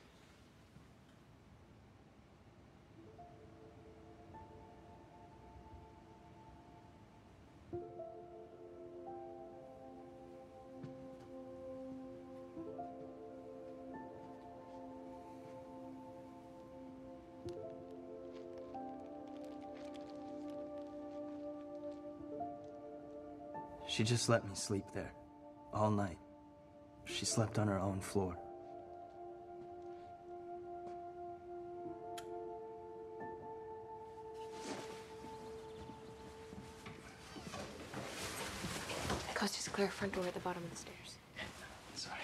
She 23.98 24.04
just 24.04 24.30
let 24.30 24.48
me 24.48 24.52
sleep 24.54 24.86
there 24.94 25.12
all 25.74 25.90
night. 25.90 26.20
She 27.06 27.26
slept 27.26 27.58
on 27.58 27.68
her 27.68 27.80
own 27.80 28.00
floor. 28.00 28.38
Coast 39.34 39.56
just 39.56 39.74
clear 39.74 39.90
front 39.90 40.14
door 40.14 40.28
at 40.28 40.36
the 40.36 40.42
bottom 40.42 40.64
of 40.64 40.70
the 40.70 40.78
stairs. 40.78 41.16
Sorry. 41.96 42.20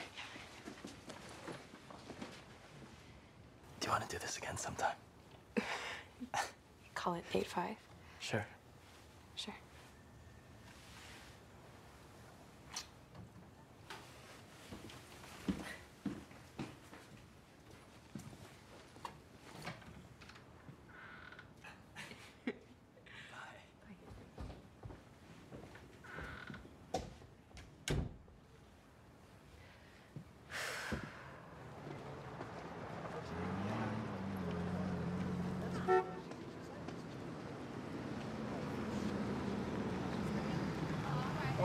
Do 3.80 3.88
you 3.88 3.92
want 3.92 4.08
to 4.08 4.16
do 4.16 4.20
this 4.20 4.38
again 4.38 4.58
sometime? 4.58 4.96
Call 6.94 7.16
it 7.16 7.24
8 7.34 7.48
5. 7.48 7.76
Sure. 8.20 8.40
Sure. 8.42 8.46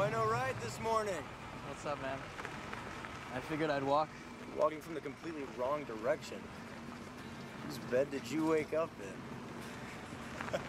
Why 0.08 0.14
no 0.14 0.24
ride 0.30 0.54
this 0.62 0.80
morning? 0.80 1.22
What's 1.68 1.84
up, 1.84 2.00
man? 2.00 2.16
I 3.34 3.40
figured 3.40 3.68
I'd 3.68 3.84
walk. 3.84 4.08
Walking 4.58 4.80
from 4.80 4.94
the 4.94 5.02
completely 5.02 5.42
wrong 5.58 5.84
direction. 5.84 6.38
Whose 7.66 7.76
bed 7.90 8.10
did 8.10 8.22
you 8.30 8.46
wake 8.46 8.72
up 8.72 8.88
in? 9.02 10.58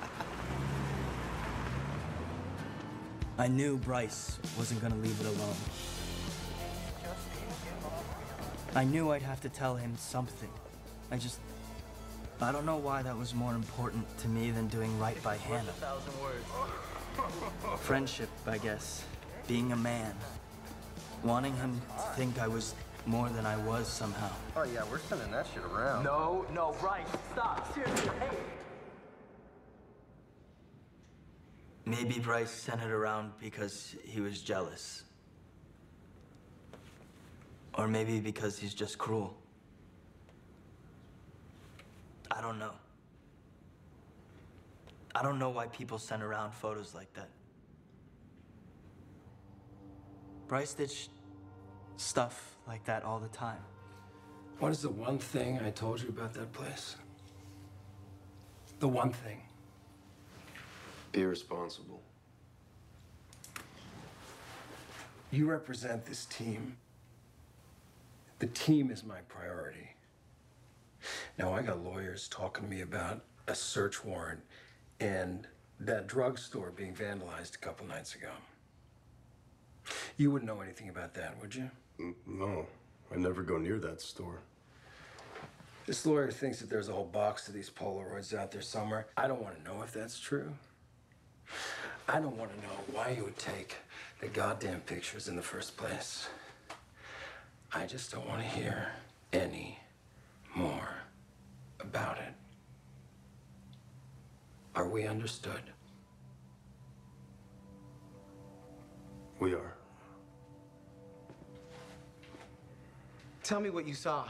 I 3.37 3.47
knew 3.47 3.77
Bryce 3.77 4.39
wasn't 4.57 4.81
gonna 4.81 4.97
leave 4.97 5.17
it 5.21 5.27
alone. 5.27 5.55
I 8.75 8.83
knew 8.83 9.11
I'd 9.11 9.21
have 9.21 9.39
to 9.39 9.49
tell 9.49 9.77
him 9.77 9.95
something. 9.95 10.49
I 11.11 11.17
just. 11.17 11.39
I 12.41 12.51
don't 12.51 12.65
know 12.65 12.75
why 12.75 13.03
that 13.03 13.17
was 13.17 13.33
more 13.33 13.53
important 13.53 14.05
to 14.17 14.27
me 14.27 14.51
than 14.51 14.67
doing 14.67 14.99
right 14.99 15.23
by 15.23 15.37
Hannah. 15.37 15.71
Friendship, 17.77 18.27
I 18.45 18.57
guess. 18.57 19.05
Being 19.49 19.71
a 19.71 19.75
man. 19.75 20.13
Wanting 21.23 21.55
him 21.55 21.81
to 21.97 22.03
think 22.15 22.39
I 22.39 22.47
was 22.47 22.75
more 23.07 23.29
than 23.29 23.47
I 23.47 23.57
was 23.57 23.87
somehow. 23.87 24.29
Oh 24.55 24.61
yeah, 24.61 24.83
we're 24.91 24.99
sending 24.99 25.31
that 25.31 25.47
shit 25.51 25.63
around. 25.63 26.03
No, 26.03 26.45
no, 26.53 26.75
Bryce, 26.79 27.07
stop. 27.31 27.73
Seriously, 27.73 28.11
hey. 28.19 28.37
Maybe 31.85 32.19
Bryce 32.19 32.51
sent 32.51 32.83
it 32.83 32.91
around 32.91 33.31
because 33.39 33.95
he 34.03 34.21
was 34.21 34.39
jealous. 34.39 35.03
Or 37.73 37.87
maybe 37.87 38.19
because 38.19 38.59
he's 38.59 38.75
just 38.75 38.99
cruel. 38.99 39.35
I 42.29 42.39
don't 42.39 42.59
know. 42.59 42.73
I 45.15 45.23
don't 45.23 45.39
know 45.39 45.49
why 45.49 45.65
people 45.65 45.97
send 45.97 46.21
around 46.21 46.53
photos 46.53 46.93
like 46.93 47.11
that. 47.13 47.29
Bryce 50.49 50.73
did 50.73 50.91
stuff 51.97 52.55
like 52.67 52.83
that 52.85 53.03
all 53.03 53.19
the 53.19 53.27
time. 53.27 53.61
What 54.57 54.71
is 54.71 54.81
the 54.81 54.89
one 54.89 55.19
thing 55.19 55.59
I 55.59 55.69
told 55.69 56.01
you 56.01 56.09
about 56.09 56.33
that 56.33 56.51
place? 56.51 56.95
The 58.79 58.87
one 58.87 59.11
thing. 59.11 59.41
Be 61.11 61.23
responsible. 61.23 62.01
You 65.29 65.45
represent 65.45 66.03
this 66.03 66.25
team. 66.25 66.77
The 68.39 68.47
team 68.47 68.89
is 68.89 69.03
my 69.03 69.19
priority. 69.27 69.91
Now, 71.37 71.53
I 71.53 71.61
got 71.61 71.83
lawyers 71.83 72.27
talking 72.27 72.63
to 72.63 72.69
me 72.69 72.81
about 72.81 73.23
a 73.47 73.53
search 73.53 74.03
warrant 74.03 74.41
and 74.99 75.47
that 75.79 76.07
drugstore 76.07 76.71
being 76.71 76.95
vandalized 76.95 77.53
a 77.53 77.59
couple 77.59 77.85
nights 77.85 78.15
ago. 78.15 78.31
You 80.19 80.29
wouldn't 80.31 80.51
know 80.53 80.59
anything 80.59 80.89
about 80.89 81.13
that, 81.13 81.39
would 81.39 81.55
you? 81.55 81.71
No, 82.27 82.65
I 83.09 83.15
never 83.15 83.41
go 83.41 83.57
near 83.57 83.79
that 83.79 84.01
store. 84.01 84.41
This 85.85 86.05
lawyer 86.05 86.29
thinks 86.29 86.59
that 86.59 86.69
there's 86.69 86.89
a 86.89 86.91
whole 86.91 87.05
box 87.05 87.47
of 87.47 87.53
these 87.53 87.69
Polaroids 87.69 88.37
out 88.37 88.51
there 88.51 88.61
somewhere. 88.61 89.07
I 89.15 89.29
don't 89.29 89.41
want 89.41 89.55
to 89.57 89.63
know 89.63 89.81
if 89.81 89.93
that's 89.93 90.19
true. 90.19 90.51
I 92.09 92.19
don't 92.19 92.35
want 92.35 92.51
to 92.53 92.57
know 92.57 92.73
why 92.91 93.15
you 93.17 93.23
would 93.23 93.37
take 93.37 93.77
the 94.19 94.27
goddamn 94.27 94.81
pictures 94.81 95.29
in 95.29 95.37
the 95.37 95.41
first 95.41 95.77
place. 95.77 96.27
I 97.71 97.85
just 97.85 98.11
don't 98.11 98.27
want 98.27 98.41
to 98.41 98.47
hear 98.47 98.89
any 99.31 99.79
more 100.53 100.89
about 101.79 102.17
it. 102.17 102.33
Are 104.75 104.89
we 104.89 105.07
understood? 105.07 105.63
We 109.39 109.53
are. 109.53 109.78
Tell 113.49 113.59
me 113.59 113.71
what 113.71 113.87
you 113.87 113.95
saw 113.95 114.29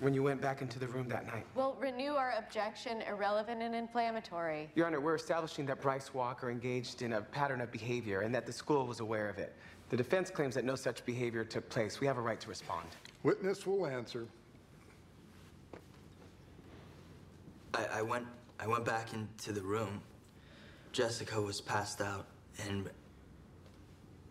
when 0.00 0.12
you 0.12 0.24
went 0.24 0.40
back 0.40 0.60
into 0.60 0.80
the 0.80 0.88
room 0.88 1.08
that 1.08 1.24
night. 1.24 1.46
We'll 1.54 1.76
renew 1.78 2.14
our 2.14 2.34
objection 2.36 3.00
irrelevant 3.02 3.62
and 3.62 3.76
inflammatory. 3.76 4.68
Your 4.74 4.88
Honor, 4.88 5.00
we're 5.00 5.14
establishing 5.14 5.66
that 5.66 5.80
Bryce 5.80 6.12
Walker 6.12 6.50
engaged 6.50 7.02
in 7.02 7.12
a 7.12 7.20
pattern 7.20 7.60
of 7.60 7.70
behavior 7.70 8.22
and 8.22 8.34
that 8.34 8.46
the 8.46 8.52
school 8.52 8.88
was 8.88 8.98
aware 8.98 9.28
of 9.28 9.38
it. 9.38 9.54
The 9.90 9.96
defense 9.96 10.30
claims 10.30 10.56
that 10.56 10.64
no 10.64 10.74
such 10.74 11.04
behavior 11.04 11.44
took 11.44 11.68
place. 11.68 12.00
We 12.00 12.08
have 12.08 12.18
a 12.18 12.20
right 12.20 12.40
to 12.40 12.48
respond. 12.48 12.88
Witness 13.22 13.68
will 13.68 13.86
answer. 13.86 14.26
I, 17.72 17.84
I 17.84 18.02
went 18.02 18.26
I 18.58 18.66
went 18.66 18.84
back 18.84 19.12
into 19.12 19.52
the 19.52 19.62
room. 19.62 20.00
Jessica 20.90 21.40
was 21.40 21.60
passed 21.60 22.00
out 22.00 22.26
and 22.66 22.90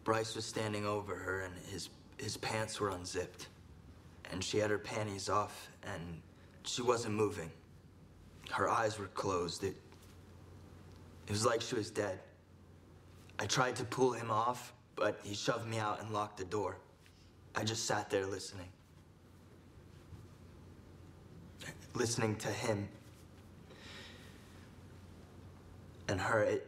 Bryce 0.03 0.35
was 0.35 0.43
standing 0.43 0.85
over 0.85 1.15
her 1.15 1.43
and 1.43 1.53
his 1.71 1.87
his 2.17 2.35
pants 2.35 2.81
were 2.81 2.89
unzipped. 2.89 3.47
And 4.31 4.43
she 4.43 4.57
had 4.57 4.69
her 4.69 4.77
panties 4.77 5.29
off 5.29 5.69
and 5.83 6.21
she 6.63 6.81
wasn't 6.81 7.15
moving. 7.15 7.51
Her 8.51 8.69
eyes 8.69 8.99
were 8.99 9.07
closed. 9.07 9.63
It 9.63 9.75
it 11.29 11.33
was 11.33 11.45
like 11.45 11.61
she 11.61 11.75
was 11.75 11.91
dead. 11.91 12.19
I 13.37 13.45
tried 13.45 13.75
to 13.75 13.83
pull 13.83 14.11
him 14.11 14.31
off, 14.31 14.73
but 14.95 15.19
he 15.23 15.35
shoved 15.35 15.67
me 15.67 15.77
out 15.77 16.01
and 16.01 16.11
locked 16.11 16.37
the 16.37 16.45
door. 16.45 16.77
I 17.55 17.63
just 17.63 17.85
sat 17.85 18.09
there 18.09 18.25
listening. 18.25 18.67
Listening 21.93 22.35
to 22.37 22.47
him 22.47 22.89
and 26.07 26.19
her. 26.19 26.43
It, 26.43 26.67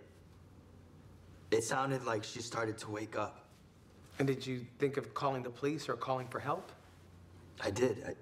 it 1.50 1.63
sounded 1.63 2.06
like 2.06 2.24
she 2.24 2.41
started 2.41 2.78
to 2.80 2.91
wake 2.91 3.17
up. 3.17 3.45
And 4.19 4.28
did 4.28 4.45
you 4.45 4.65
think 4.78 4.97
of 4.97 5.15
calling 5.15 5.41
the 5.41 5.50
police 5.50 5.89
or 5.89 5.95
calling 5.95 6.28
for 6.28 6.39
help? 6.39 6.71
I 7.63 7.69
did. 7.69 8.04
I, 8.08 8.13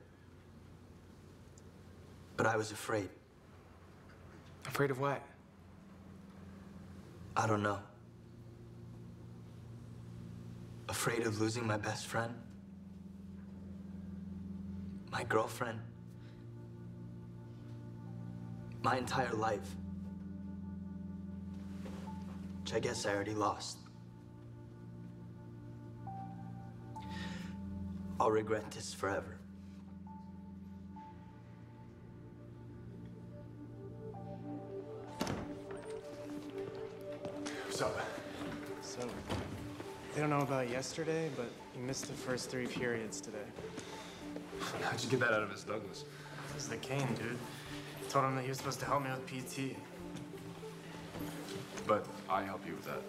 but 2.36 2.46
I 2.46 2.58
was 2.58 2.72
afraid. 2.72 3.10
Afraid 4.66 4.92
of 4.92 5.00
what? 5.00 5.22
I 7.36 7.48
don't 7.48 7.64
know. 7.64 7.80
Afraid 10.90 11.26
of 11.26 11.40
losing 11.40 11.66
my 11.66 11.78
best 11.78 12.08
friend? 12.08 12.34
My 15.12 15.24
girlfriend? 15.24 15.80
My 18.84 18.98
entire 18.98 19.34
life. 19.34 19.76
Which 22.62 22.74
I 22.74 22.80
guess 22.80 23.06
I 23.06 23.14
already 23.14 23.34
lost. 23.34 23.78
I'll 28.22 28.32
regret 28.32 28.70
this 28.72 28.94
forever. 28.94 29.38
What's 37.66 37.82
up? 37.82 37.98
So, 38.82 39.08
they 40.14 40.20
don't 40.20 40.30
know 40.30 40.42
about 40.42 40.70
yesterday, 40.70 41.30
but 41.38 41.50
you 41.74 41.82
missed 41.82 42.08
the 42.08 42.14
first 42.14 42.50
three 42.50 42.68
periods 42.68 43.22
today. 43.22 43.38
How'd 44.82 45.02
you 45.02 45.10
get 45.10 45.22
that 45.22 45.32
out 45.32 45.44
of 45.44 45.50
Miss 45.50 45.64
Douglas? 45.64 46.04
This 46.54 46.64
is 46.64 46.70
the 46.70 46.76
cane, 46.76 47.08
dude. 47.16 47.38
Told 48.10 48.26
him 48.26 48.36
that 48.36 48.42
he 48.42 48.50
was 48.50 48.58
supposed 48.58 48.82
to 48.82 48.86
help 48.86 49.04
me 49.04 49.12
with 49.12 49.26
PT. 49.28 49.78
But 51.88 52.06
I 52.30 52.44
help 52.44 52.68
you 52.68 52.74
with 52.74 52.86
that. 52.86 53.02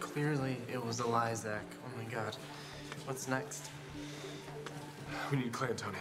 Clearly, 0.00 0.56
it 0.72 0.84
was 0.84 0.98
a 0.98 1.06
lie, 1.06 1.34
Zach. 1.34 1.62
Oh 1.86 1.96
my 1.96 2.12
god. 2.12 2.36
What's 3.06 3.28
next? 3.28 3.70
We 5.30 5.38
need 5.38 5.52
Clay 5.52 5.68
and 5.68 5.78
Tony. 5.78 5.98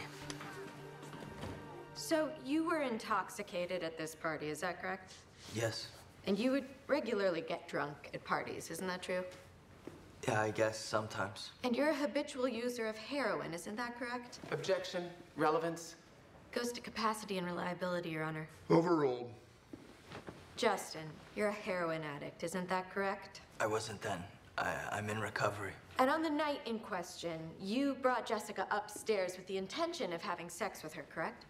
So 1.95 2.29
you 2.45 2.65
were 2.67 2.81
intoxicated 2.81 3.83
at 3.83 3.97
this 3.97 4.15
party, 4.15 4.49
is 4.49 4.61
that 4.61 4.81
correct? 4.81 5.13
Yes. 5.55 5.87
And 6.27 6.37
you 6.37 6.51
would 6.51 6.65
regularly 6.87 7.41
get 7.41 7.67
drunk 7.67 8.09
at 8.13 8.23
parties, 8.23 8.69
isn't 8.71 8.87
that 8.87 9.01
true? 9.01 9.23
Yeah, 10.27 10.41
I 10.41 10.51
guess 10.51 10.79
sometimes. 10.79 11.51
And 11.63 11.75
you're 11.75 11.89
a 11.89 11.95
habitual 11.95 12.47
user 12.47 12.87
of 12.87 12.97
heroin, 12.97 13.53
isn't 13.53 13.75
that 13.75 13.99
correct? 13.99 14.39
Objection. 14.51 15.09
Relevance. 15.35 15.95
Goes 16.51 16.71
to 16.71 16.81
capacity 16.81 17.37
and 17.37 17.47
reliability, 17.47 18.09
Your 18.09 18.23
Honor. 18.23 18.47
Overruled. 18.69 19.29
Justin, 20.55 21.01
you're 21.35 21.49
a 21.49 21.53
heroin 21.53 22.03
addict, 22.03 22.43
isn't 22.43 22.69
that 22.69 22.93
correct? 22.93 23.41
I 23.59 23.67
wasn't 23.67 24.01
then. 24.01 24.23
I, 24.57 24.75
I'm 24.91 25.09
in 25.09 25.19
recovery. 25.19 25.73
And 25.99 26.09
on 26.09 26.21
the 26.21 26.29
night 26.29 26.61
in 26.65 26.79
question, 26.79 27.39
you 27.59 27.95
brought 28.01 28.25
Jessica 28.25 28.67
upstairs 28.71 29.37
with 29.37 29.47
the 29.47 29.57
intention 29.57 30.13
of 30.13 30.21
having 30.21 30.49
sex 30.49 30.83
with 30.83 30.93
her, 30.93 31.05
correct? 31.13 31.45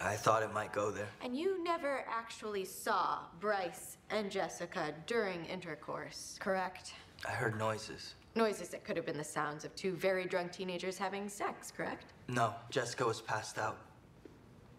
I 0.00 0.14
thought 0.14 0.42
it 0.42 0.52
might 0.52 0.72
go 0.72 0.90
there. 0.90 1.08
And 1.22 1.36
you 1.36 1.62
never 1.62 2.04
actually 2.08 2.64
saw 2.66 3.20
Bryce 3.40 3.96
and 4.10 4.30
Jessica 4.30 4.94
during 5.06 5.44
intercourse, 5.46 6.36
correct? 6.40 6.92
I 7.26 7.30
heard 7.30 7.58
noises. 7.58 8.14
Noises 8.34 8.68
that 8.68 8.84
could 8.84 8.96
have 8.96 9.06
been 9.06 9.16
the 9.16 9.24
sounds 9.24 9.64
of 9.64 9.74
two 9.74 9.92
very 9.92 10.26
drunk 10.26 10.52
teenagers 10.52 10.98
having 10.98 11.28
sex, 11.30 11.72
correct? 11.74 12.12
No, 12.28 12.54
Jessica 12.70 13.06
was 13.06 13.22
passed 13.22 13.58
out. 13.58 13.78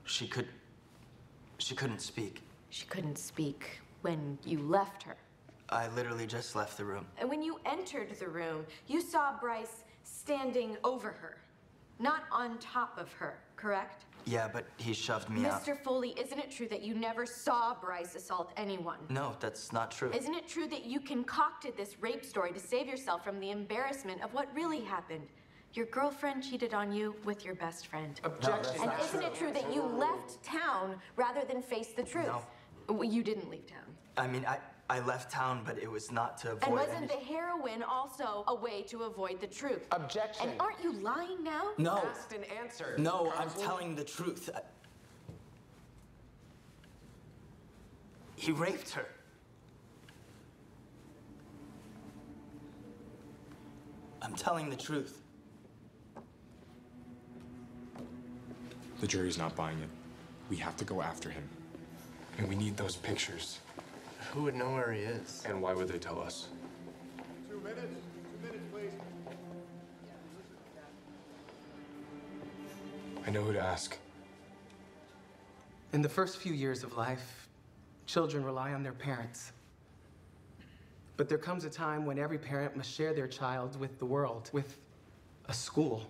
She 0.03 0.27
could. 0.27 0.47
She 1.57 1.73
couldn't 1.73 2.01
speak. 2.01 2.43
She 2.69 2.85
couldn't 2.85 3.17
speak 3.17 3.79
when 4.01 4.37
you 4.45 4.59
left 4.59 5.01
her. 5.01 5.17
I 5.69 5.87
literally 5.89 6.25
just 6.25 6.55
left 6.55 6.77
the 6.77 6.85
room. 6.85 7.05
And 7.17 7.29
when 7.29 7.41
you 7.41 7.59
entered 7.65 8.15
the 8.19 8.27
room, 8.27 8.65
you 8.87 9.01
saw 9.01 9.37
Bryce 9.39 9.83
standing 10.03 10.77
over 10.83 11.09
her, 11.09 11.37
not 11.99 12.23
on 12.31 12.57
top 12.59 12.97
of 12.97 13.11
her, 13.13 13.39
correct? 13.55 14.05
Yeah, 14.25 14.49
but 14.51 14.65
he 14.77 14.93
shoved 14.93 15.29
me 15.29 15.45
out. 15.45 15.63
Mr. 15.63 15.77
Foley, 15.81 16.13
isn't 16.19 16.37
it 16.37 16.51
true 16.51 16.67
that 16.67 16.81
you 16.83 16.93
never 16.93 17.25
saw 17.25 17.75
Bryce 17.79 18.15
assault 18.15 18.51
anyone? 18.57 18.97
No, 19.09 19.35
that's 19.39 19.71
not 19.71 19.91
true. 19.91 20.11
Isn't 20.11 20.35
it 20.35 20.47
true 20.47 20.67
that 20.67 20.85
you 20.85 20.99
concocted 20.99 21.77
this 21.77 21.97
rape 22.01 22.25
story 22.25 22.51
to 22.51 22.59
save 22.59 22.87
yourself 22.87 23.23
from 23.23 23.39
the 23.39 23.51
embarrassment 23.51 24.21
of 24.21 24.33
what 24.33 24.53
really 24.53 24.81
happened? 24.81 25.27
Your 25.73 25.85
girlfriend 25.87 26.43
cheated 26.43 26.73
on 26.73 26.91
you 26.91 27.15
with 27.23 27.45
your 27.45 27.55
best 27.55 27.87
friend. 27.87 28.19
Objection. 28.23 28.81
and 28.81 28.91
isn't 29.01 29.21
it 29.21 29.35
true 29.35 29.51
that 29.53 29.73
you 29.73 29.81
left 29.81 30.41
town 30.43 30.95
rather 31.15 31.43
than 31.45 31.61
face 31.61 31.89
the 31.89 32.03
truth? 32.03 32.27
No. 32.89 33.03
You 33.03 33.21
didn't 33.21 33.49
leave 33.49 33.67
town. 33.67 33.83
I 34.17 34.27
mean, 34.27 34.45
I, 34.45 34.57
I 34.89 34.99
left 35.01 35.29
town, 35.29 35.63
but 35.65 35.77
it 35.77 35.91
was 35.91 36.11
not 36.13 36.37
to 36.39 36.51
avoid 36.53 36.63
And 36.63 36.73
wasn't 36.73 36.97
any- 36.97 37.07
the 37.07 37.13
heroin 37.25 37.83
also 37.83 38.45
a 38.47 38.55
way 38.55 38.83
to 38.83 39.03
avoid 39.03 39.41
the 39.41 39.47
truth? 39.47 39.85
Objection. 39.91 40.49
And 40.49 40.61
aren't 40.61 40.81
you 40.81 40.93
lying 40.93 41.43
now? 41.43 41.73
No. 41.77 41.97
Asked 41.97 42.31
and 42.31 42.45
answered. 42.45 42.97
No, 42.99 43.31
I'm 43.37 43.49
telling 43.49 43.95
the 43.95 44.05
truth. 44.05 44.49
I- 44.55 44.61
He 48.37 48.51
raped 48.53 48.91
her. 48.91 49.07
I'm 54.21 54.35
telling 54.35 54.69
the 54.69 54.75
truth. 54.75 55.21
The 59.01 59.07
jury's 59.07 59.37
not 59.37 59.55
buying 59.55 59.79
it. 59.79 59.89
We 60.49 60.57
have 60.57 60.77
to 60.77 60.85
go 60.85 61.01
after 61.01 61.29
him. 61.29 61.47
And 62.37 62.47
we 62.47 62.55
need 62.55 62.77
those 62.77 62.95
pictures. 62.95 63.59
Who 64.33 64.43
would 64.43 64.55
know 64.55 64.71
where 64.71 64.91
he 64.91 65.01
is? 65.01 65.43
And 65.47 65.61
why 65.61 65.73
would 65.73 65.87
they 65.87 65.97
tell 65.97 66.21
us? 66.21 66.49
Two 67.49 67.59
minutes. 67.59 67.79
Two 67.79 68.47
minutes, 68.47 68.63
please. 68.71 68.91
I 73.25 73.29
know 73.29 73.43
who 73.43 73.53
to 73.53 73.59
ask. 73.59 73.97
In 75.93 76.01
the 76.01 76.09
first 76.09 76.37
few 76.37 76.53
years 76.53 76.83
of 76.83 76.95
life, 76.97 77.49
children 78.05 78.43
rely 78.43 78.73
on 78.73 78.83
their 78.83 78.93
parents. 78.93 79.51
But 81.15 81.27
there 81.29 81.37
comes 81.37 81.65
a 81.65 81.69
time 81.69 82.05
when 82.05 82.19
every 82.19 82.37
parent 82.37 82.77
must 82.77 82.91
share 82.91 83.13
their 83.13 83.27
child 83.27 83.79
with 83.79 83.97
the 83.97 84.05
world, 84.05 84.49
with 84.53 84.77
a 85.45 85.53
school. 85.53 86.05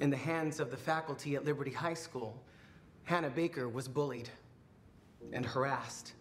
In 0.00 0.10
the 0.10 0.16
hands 0.16 0.60
of 0.60 0.70
the 0.70 0.76
faculty 0.76 1.34
at 1.34 1.44
Liberty 1.44 1.72
High 1.72 1.94
School, 1.94 2.40
Hannah 3.04 3.30
Baker 3.30 3.68
was 3.68 3.88
bullied 3.88 4.30
and 5.32 5.44
harassed. 5.44 6.12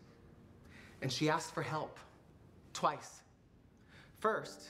And 1.03 1.11
she 1.11 1.29
asked 1.29 1.53
for 1.53 1.61
help 1.61 1.99
twice. 2.71 3.21
First, 4.19 4.69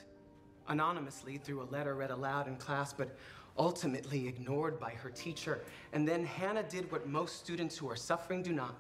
anonymously 0.68 1.38
through 1.38 1.62
a 1.62 1.70
letter 1.70 1.94
read 1.94 2.10
aloud 2.10 2.48
in 2.48 2.56
class, 2.56 2.92
but 2.92 3.16
ultimately 3.56 4.28
ignored 4.28 4.80
by 4.80 4.90
her 4.90 5.12
teacher. 5.12 5.62
And 5.94 6.08
then 6.08 6.26
Hannah 6.26 6.64
did 6.64 6.92
what 6.92 7.08
most 7.08 7.38
students 7.38 7.78
who 7.78 7.88
are 7.88 7.96
suffering 7.96 8.42
do 8.42 8.52
not. 8.52 8.76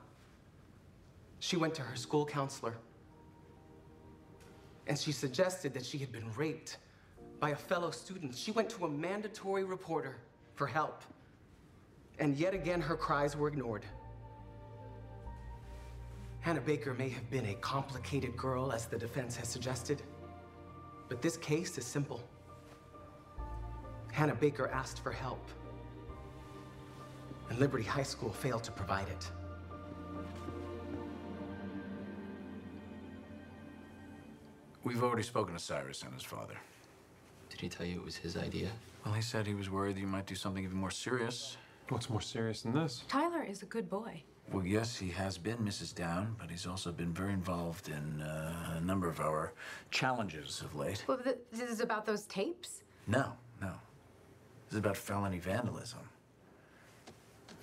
She 1.37 1.55
went 1.55 1.75
to 1.75 1.83
her 1.83 1.95
school 1.95 2.25
counselor. 2.25 2.73
And 4.87 4.97
she 4.97 5.11
suggested 5.11 5.75
that 5.75 5.85
she 5.85 5.99
had 5.99 6.11
been 6.11 6.33
raped 6.35 6.77
by 7.39 7.51
a 7.51 7.55
fellow 7.55 7.91
student. 7.91 8.35
She 8.35 8.49
went 8.49 8.67
to 8.71 8.85
a 8.85 8.89
mandatory 8.89 9.63
reporter 9.63 10.17
for 10.55 10.65
help. 10.65 11.03
And 12.17 12.35
yet 12.35 12.55
again, 12.55 12.81
her 12.81 12.95
cries 12.95 13.37
were 13.37 13.47
ignored. 13.47 13.85
Hannah 16.43 16.59
Baker 16.59 16.93
may 16.93 17.07
have 17.07 17.29
been 17.31 17.45
a 17.45 17.53
complicated 17.55 18.35
girl, 18.35 18.73
as 18.73 18.85
the 18.85 18.97
defense 18.97 19.33
has 19.37 19.47
suggested, 19.47 20.01
but 21.07 21.21
this 21.21 21.37
case 21.37 21.77
is 21.77 21.85
simple. 21.85 22.21
Hannah 24.11 24.35
Baker 24.35 24.67
asked 24.67 25.01
for 25.01 25.13
help, 25.13 25.49
and 27.49 27.57
Liberty 27.59 27.85
High 27.85 28.03
School 28.03 28.29
failed 28.29 28.61
to 28.65 28.71
provide 28.73 29.07
it. 29.07 29.31
We've 34.83 35.01
already 35.01 35.23
spoken 35.23 35.53
to 35.53 35.61
Cyrus 35.61 36.03
and 36.03 36.13
his 36.13 36.23
father. 36.23 36.55
Did 37.49 37.61
he 37.61 37.69
tell 37.69 37.85
you 37.85 37.99
it 37.99 38.03
was 38.03 38.17
his 38.17 38.35
idea? 38.35 38.67
Well, 39.05 39.13
he 39.13 39.21
said 39.21 39.47
he 39.47 39.53
was 39.53 39.69
worried 39.69 39.97
you 39.97 40.07
might 40.07 40.25
do 40.25 40.35
something 40.35 40.65
even 40.65 40.75
more 40.75 40.91
serious. 40.91 41.55
What's 41.87 42.09
more 42.09 42.19
serious 42.19 42.63
than 42.63 42.73
this? 42.73 43.05
Tyler 43.07 43.43
is 43.43 43.63
a 43.63 43.65
good 43.65 43.89
boy. 43.89 44.23
Well, 44.51 44.65
yes, 44.65 44.97
he 44.97 45.09
has 45.09 45.37
been 45.37 45.57
Mrs. 45.57 45.95
Down, 45.95 46.35
but 46.37 46.49
he's 46.49 46.67
also 46.67 46.91
been 46.91 47.11
very 47.13 47.33
involved 47.33 47.89
in 47.89 48.21
uh, 48.21 48.77
a 48.77 48.81
number 48.81 49.07
of 49.07 49.19
our 49.19 49.53
challenges 49.89 50.61
of 50.61 50.75
late. 50.75 51.03
Well, 51.07 51.17
th- 51.17 51.37
this 51.51 51.69
is 51.71 51.79
about 51.79 52.05
those 52.05 52.23
tapes? 52.25 52.83
No, 53.07 53.33
no. 53.61 53.71
This 54.67 54.73
is 54.73 54.77
about 54.77 54.97
felony 54.97 55.39
vandalism. 55.39 56.01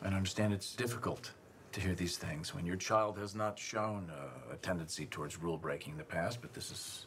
I 0.02 0.08
understand 0.08 0.52
it's 0.52 0.74
difficult 0.74 1.30
to 1.72 1.80
hear 1.80 1.94
these 1.94 2.16
things 2.16 2.54
when 2.54 2.66
your 2.66 2.76
child 2.76 3.18
has 3.18 3.34
not 3.34 3.58
shown 3.58 4.10
uh, 4.10 4.54
a 4.54 4.56
tendency 4.56 5.06
towards 5.06 5.40
rule 5.40 5.58
breaking 5.58 5.92
in 5.92 5.98
the 5.98 6.04
past, 6.04 6.40
but 6.40 6.52
this 6.52 6.70
is 6.70 7.06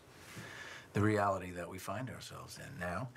the 0.94 1.02
reality 1.02 1.52
that 1.52 1.68
we 1.68 1.78
find 1.78 2.10
ourselves 2.10 2.60
in 2.60 2.80
now. 2.80 3.10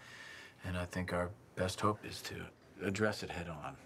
And 0.65 0.77
I 0.77 0.87
think 0.87 1.13
our 1.13 1.31
best 1.55 1.81
hope 1.81 2.05
is 2.05 2.21
to 2.23 2.35
address 2.83 3.23
it 3.23 3.31
head 3.31 3.49
on. 3.49 3.77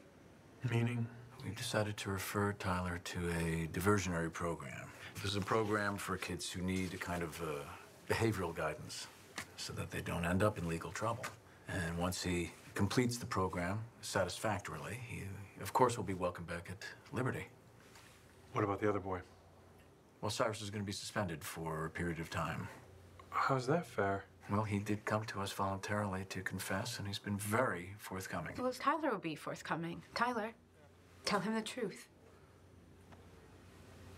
Meaning? 0.71 1.07
We've 1.45 1.57
decided 1.57 1.97
to 1.99 2.11
refer 2.11 2.53
Tyler 2.53 3.01
to 3.03 3.19
a 3.31 3.69
diversionary 3.73 4.33
program. 4.33 4.89
This 5.15 5.25
is 5.25 5.37
a 5.37 5.41
program 5.41 5.97
for 5.97 6.17
kids 6.17 6.51
who 6.51 6.63
need 6.63 6.93
a 6.95 6.99
kind 6.99 7.23
of 7.23 7.41
uh, 7.41 7.47
behavioral 8.09 8.55
guidance 8.55 9.07
so 9.57 9.73
that 9.75 9.91
they 9.91 10.01
don't 10.01 10.25
end 10.25 10.43
up 10.43 10.59
in 10.59 10.69
legal 10.69 10.91
trouble. 10.93 11.25
And 11.69 11.97
once 11.99 12.23
he 12.23 12.51
completes 12.75 13.17
the 13.17 13.27
program 13.27 13.81
satisfactorily, 14.01 14.99
he, 15.09 15.23
of 15.61 15.73
course, 15.73 15.97
will 15.97 16.05
be 16.05 16.15
welcomed 16.15 16.47
back 16.47 16.69
at 16.71 16.85
Liberty. 17.13 17.47
What 18.53 18.65
about 18.65 18.81
the 18.81 18.89
other 18.89 19.01
boy? 19.01 19.21
Well, 20.21 20.31
Cyrus 20.31 20.61
is 20.61 20.71
going 20.71 20.83
to 20.83 20.87
be 20.87 20.93
suspended 20.93 21.43
for 21.43 21.87
a 21.87 21.91
period 21.91 22.21
of 22.21 22.29
time. 22.29 22.69
How's 23.31 23.67
that 23.69 23.87
fair? 23.87 24.25
Well, 24.51 24.65
he 24.65 24.79
did 24.81 25.05
come 25.05 25.25
to 25.27 25.41
us 25.41 25.53
voluntarily 25.53 26.25
to 26.31 26.43
confess, 26.43 26.99
and 26.99 27.07
he's 27.07 27.21
been 27.21 27.39
very 27.39 27.95
forthcoming. 27.99 28.55
Well, 28.59 28.67
as 28.67 28.79
Tyler 28.79 29.11
will 29.11 29.19
be 29.19 29.37
forthcoming. 29.37 30.03
Tyler, 30.15 30.53
tell 31.25 31.41
him 31.41 31.55
the 31.55 31.63
truth. 31.63 32.09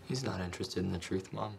He's 0.05 0.23
not 0.23 0.41
interested 0.41 0.83
in 0.83 0.91
the 0.91 0.99
truth, 0.99 1.31
Mom. 1.31 1.55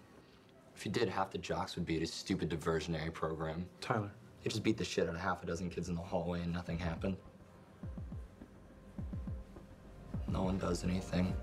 If 0.77 0.83
he 0.83 0.91
did, 0.91 1.09
half 1.09 1.31
the 1.31 1.39
jocks 1.39 1.77
would 1.77 1.87
be 1.87 1.95
at 1.95 2.01
his 2.01 2.13
stupid 2.13 2.51
diversionary 2.51 3.13
program. 3.13 3.67
Tyler. 3.81 4.11
He 4.41 4.51
just 4.51 4.63
beat 4.63 4.77
the 4.77 4.85
shit 4.85 5.09
out 5.09 5.15
of 5.15 5.21
half 5.21 5.43
a 5.43 5.47
dozen 5.47 5.71
kids 5.71 5.89
in 5.89 5.95
the 5.95 6.03
hallway 6.03 6.43
and 6.43 6.53
nothing 6.53 6.79
happened. 6.79 7.17
No 10.29 10.43
one 10.43 10.59
does 10.59 10.85
anything. 10.85 11.35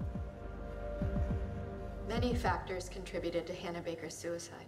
Many 2.08 2.36
factors 2.36 2.90
contributed 2.90 3.48
to 3.48 3.54
Hannah 3.54 3.82
Baker's 3.82 4.16
suicide. 4.16 4.68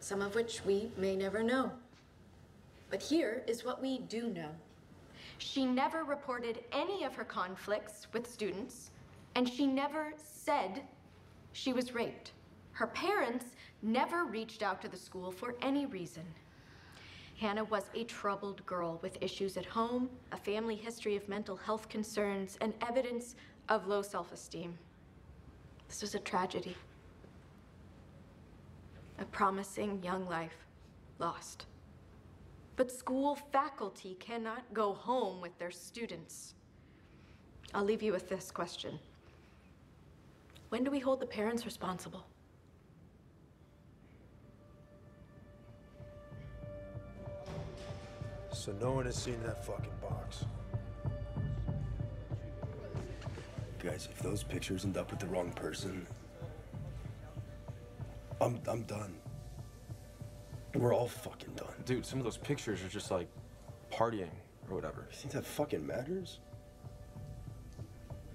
Some 0.00 0.20
of 0.20 0.34
which 0.34 0.64
we 0.64 0.90
may 0.98 1.16
never 1.16 1.42
know. 1.42 1.72
But 2.90 3.00
here 3.00 3.44
is 3.46 3.64
what 3.64 3.80
we 3.80 4.00
do 4.00 4.28
know. 4.28 4.50
She 5.38 5.64
never 5.64 6.04
reported 6.04 6.64
any 6.72 7.04
of 7.04 7.14
her 7.14 7.24
conflicts 7.24 8.06
with 8.12 8.30
students, 8.30 8.90
and 9.34 9.48
she 9.48 9.66
never 9.66 10.12
said 10.16 10.82
she 11.52 11.72
was 11.72 11.94
raped. 11.94 12.32
Her 12.72 12.86
parents 12.88 13.46
never 13.82 14.24
reached 14.24 14.62
out 14.62 14.82
to 14.82 14.88
the 14.88 14.96
school 14.96 15.30
for 15.30 15.54
any 15.62 15.86
reason. 15.86 16.24
Hannah 17.38 17.64
was 17.64 17.90
a 17.94 18.04
troubled 18.04 18.64
girl 18.64 18.98
with 19.02 19.18
issues 19.20 19.56
at 19.56 19.66
home, 19.66 20.08
a 20.32 20.36
family 20.36 20.76
history 20.76 21.16
of 21.16 21.28
mental 21.28 21.56
health 21.56 21.88
concerns, 21.88 22.56
and 22.60 22.74
evidence 22.86 23.34
of 23.68 23.86
low 23.86 24.02
self 24.02 24.32
esteem. 24.32 24.78
This 25.88 26.02
was 26.02 26.14
a 26.14 26.20
tragedy. 26.20 26.76
A 29.18 29.24
promising 29.26 30.02
young 30.02 30.26
life 30.28 30.66
lost. 31.18 31.66
But 32.76 32.90
school 32.90 33.36
faculty 33.52 34.16
cannot 34.18 34.62
go 34.72 34.94
home 34.94 35.40
with 35.40 35.56
their 35.58 35.70
students. 35.70 36.54
I'll 37.72 37.84
leave 37.84 38.02
you 38.02 38.12
with 38.12 38.28
this 38.28 38.50
question 38.50 38.98
When 40.70 40.84
do 40.84 40.90
we 40.90 40.98
hold 40.98 41.20
the 41.20 41.26
parents 41.26 41.64
responsible? 41.64 42.26
So 48.52 48.72
no 48.80 48.92
one 48.92 49.04
has 49.04 49.16
seen 49.16 49.40
that 49.44 49.64
fucking 49.64 49.92
box. 50.00 50.44
Guys, 53.78 54.08
if 54.10 54.22
those 54.22 54.42
pictures 54.42 54.84
end 54.86 54.96
up 54.96 55.10
with 55.10 55.20
the 55.20 55.26
wrong 55.26 55.52
person, 55.52 56.06
I'm 58.40 58.58
I'm 58.66 58.84
done. 58.84 59.14
We're 60.74 60.92
all 60.92 61.06
fucking 61.06 61.54
done. 61.54 61.72
Dude, 61.84 62.04
some 62.04 62.18
of 62.18 62.24
those 62.24 62.36
pictures 62.36 62.82
are 62.82 62.88
just 62.88 63.10
like 63.10 63.28
partying 63.92 64.30
or 64.68 64.74
whatever. 64.74 65.06
You 65.10 65.16
think 65.16 65.32
that 65.34 65.46
fucking 65.46 65.86
matters? 65.86 66.40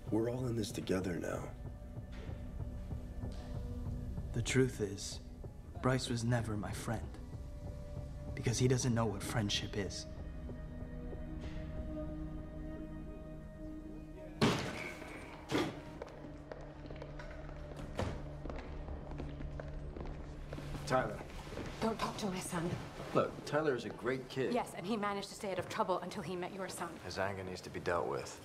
We're 0.10 0.32
all 0.32 0.48
in 0.48 0.56
this 0.56 0.72
together 0.72 1.20
now. 1.22 1.44
The 4.34 4.42
truth 4.42 4.80
is, 4.80 5.20
Bryce 5.82 6.10
was 6.10 6.24
never 6.24 6.56
my 6.56 6.72
friend. 6.72 7.02
Because 8.36 8.58
he 8.58 8.70
doesn't 8.70 8.96
know 8.96 9.06
what 9.06 9.22
friendship 9.22 9.76
is. 9.78 10.06
Tyler. 20.88 21.20
Don't 21.82 21.98
talk 21.98 22.18
to 22.18 22.26
my 22.28 22.40
son. 22.40 22.70
Look, 23.14 23.32
Tyler 23.46 23.76
is 23.76 23.86
a 23.86 23.90
great 23.90 24.28
kid. 24.30 24.54
Yes, 24.54 24.74
and 24.78 24.86
he 24.86 24.98
managed 24.98 25.30
to 25.30 25.36
stay 25.36 25.52
out 25.52 25.60
of 25.60 25.70
trouble 25.70 26.00
until 26.04 26.22
he 26.22 26.36
met 26.36 26.54
your 26.54 26.68
son. 26.68 26.90
His 27.06 27.18
anger 27.18 27.44
needs 27.44 27.62
to 27.62 27.70
be 27.70 27.80
dealt 27.80 28.08
with. 28.08 28.40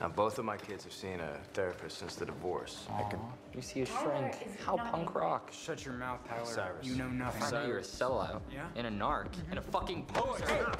Now, 0.00 0.08
both 0.08 0.38
of 0.38 0.44
my 0.44 0.56
kids 0.56 0.84
have 0.84 0.92
seen 0.92 1.20
a 1.20 1.38
therapist 1.52 1.98
since 1.98 2.14
the 2.14 2.24
divorce. 2.26 2.86
I 2.94 3.02
can... 3.10 3.18
You 3.54 3.60
see 3.60 3.82
a 3.82 3.86
shrink. 3.86 4.58
How 4.64 4.76
punk 4.76 5.14
rock. 5.14 5.52
Shut 5.52 5.84
your 5.84 5.94
mouth, 5.94 6.20
Tyler. 6.28 6.44
Cyrus. 6.44 6.86
You 6.86 6.96
know 6.96 7.08
nothing. 7.08 7.42
I 7.42 7.50
know 7.50 7.66
you're 7.66 7.78
a 7.78 7.82
sellout. 7.82 8.40
Yeah? 8.52 8.66
And 8.76 8.86
a 8.86 8.90
narc. 8.90 9.26
And 9.50 9.58
a 9.58 9.62
fucking 9.62 10.06
poser. 10.06 10.72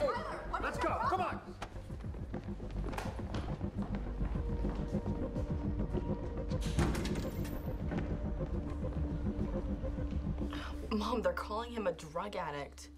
Let's 0.62 0.78
go. 0.78 0.96
Come 1.04 1.20
on. 1.20 1.40
Drug 12.30 12.36
addict. 12.36 12.88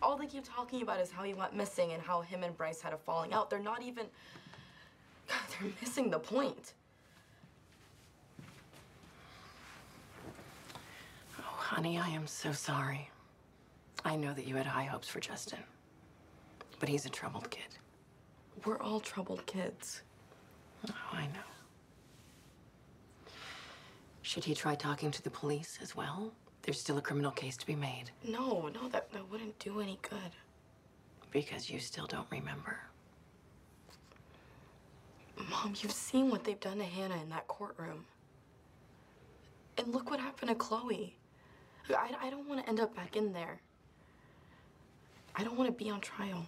All 0.00 0.16
they 0.16 0.26
keep 0.26 0.44
talking 0.44 0.82
about 0.82 1.00
is 1.00 1.10
how 1.10 1.24
he 1.24 1.34
went 1.34 1.56
missing 1.56 1.92
and 1.92 2.02
how 2.02 2.20
him 2.20 2.44
and 2.44 2.56
Bryce 2.56 2.80
had 2.80 2.92
a 2.92 2.96
falling 2.96 3.32
out. 3.32 3.50
They're 3.50 3.58
not 3.58 3.82
even. 3.82 4.06
God, 5.28 5.38
They're 5.60 5.70
missing 5.80 6.10
the 6.10 6.18
point. 6.18 6.74
Oh, 11.38 11.42
honey, 11.42 11.98
I 11.98 12.08
am 12.08 12.26
so 12.26 12.52
sorry. 12.52 13.10
I 14.04 14.16
know 14.16 14.32
that 14.32 14.46
you 14.46 14.54
had 14.54 14.66
high 14.66 14.84
hopes 14.84 15.08
for 15.08 15.20
Justin, 15.20 15.58
but 16.78 16.88
he's 16.88 17.04
a 17.04 17.10
troubled 17.10 17.50
kid. 17.50 17.66
We're 18.64 18.80
all 18.80 19.00
troubled 19.00 19.44
kids. 19.46 20.02
Oh, 20.88 20.94
I 21.12 21.26
know. 21.26 23.32
Should 24.22 24.44
he 24.44 24.54
try 24.54 24.74
talking 24.74 25.10
to 25.10 25.22
the 25.22 25.30
police 25.30 25.78
as 25.82 25.96
well? 25.96 26.32
There's 26.68 26.78
still 26.78 26.98
a 26.98 27.00
criminal 27.00 27.30
case 27.30 27.56
to 27.56 27.66
be 27.66 27.74
made. 27.74 28.10
No, 28.22 28.68
no, 28.74 28.88
that, 28.88 29.10
that 29.12 29.30
wouldn't 29.30 29.58
do 29.58 29.80
any 29.80 29.98
good. 30.02 30.32
Because 31.30 31.70
you 31.70 31.78
still 31.78 32.06
don't 32.06 32.26
remember. 32.30 32.78
Mom, 35.48 35.72
you've 35.80 35.92
seen 35.92 36.30
what 36.30 36.44
they've 36.44 36.60
done 36.60 36.76
to 36.76 36.84
Hannah 36.84 37.22
in 37.22 37.30
that 37.30 37.48
courtroom. 37.48 38.04
And 39.78 39.94
look 39.94 40.10
what 40.10 40.20
happened 40.20 40.50
to 40.50 40.54
Chloe. 40.56 41.16
I, 41.88 42.10
I 42.20 42.28
don't 42.28 42.46
want 42.46 42.62
to 42.62 42.68
end 42.68 42.80
up 42.80 42.94
back 42.94 43.16
in 43.16 43.32
there. 43.32 43.62
I 45.36 45.44
don't 45.44 45.56
want 45.56 45.70
to 45.70 45.84
be 45.84 45.88
on 45.88 46.02
trial. 46.02 46.44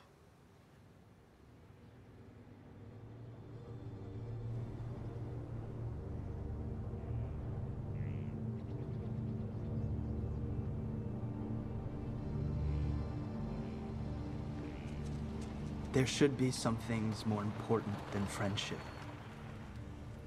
There 16.00 16.06
should 16.06 16.38
be 16.38 16.50
some 16.50 16.76
things 16.88 17.26
more 17.26 17.42
important 17.42 17.94
than 18.12 18.24
friendship. 18.24 18.78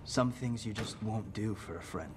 Some 0.06 0.32
things 0.32 0.68
you 0.68 0.72
just 0.72 1.02
won't 1.02 1.34
do 1.34 1.56
for 1.56 1.78
a 1.78 1.82
friend. 1.82 2.14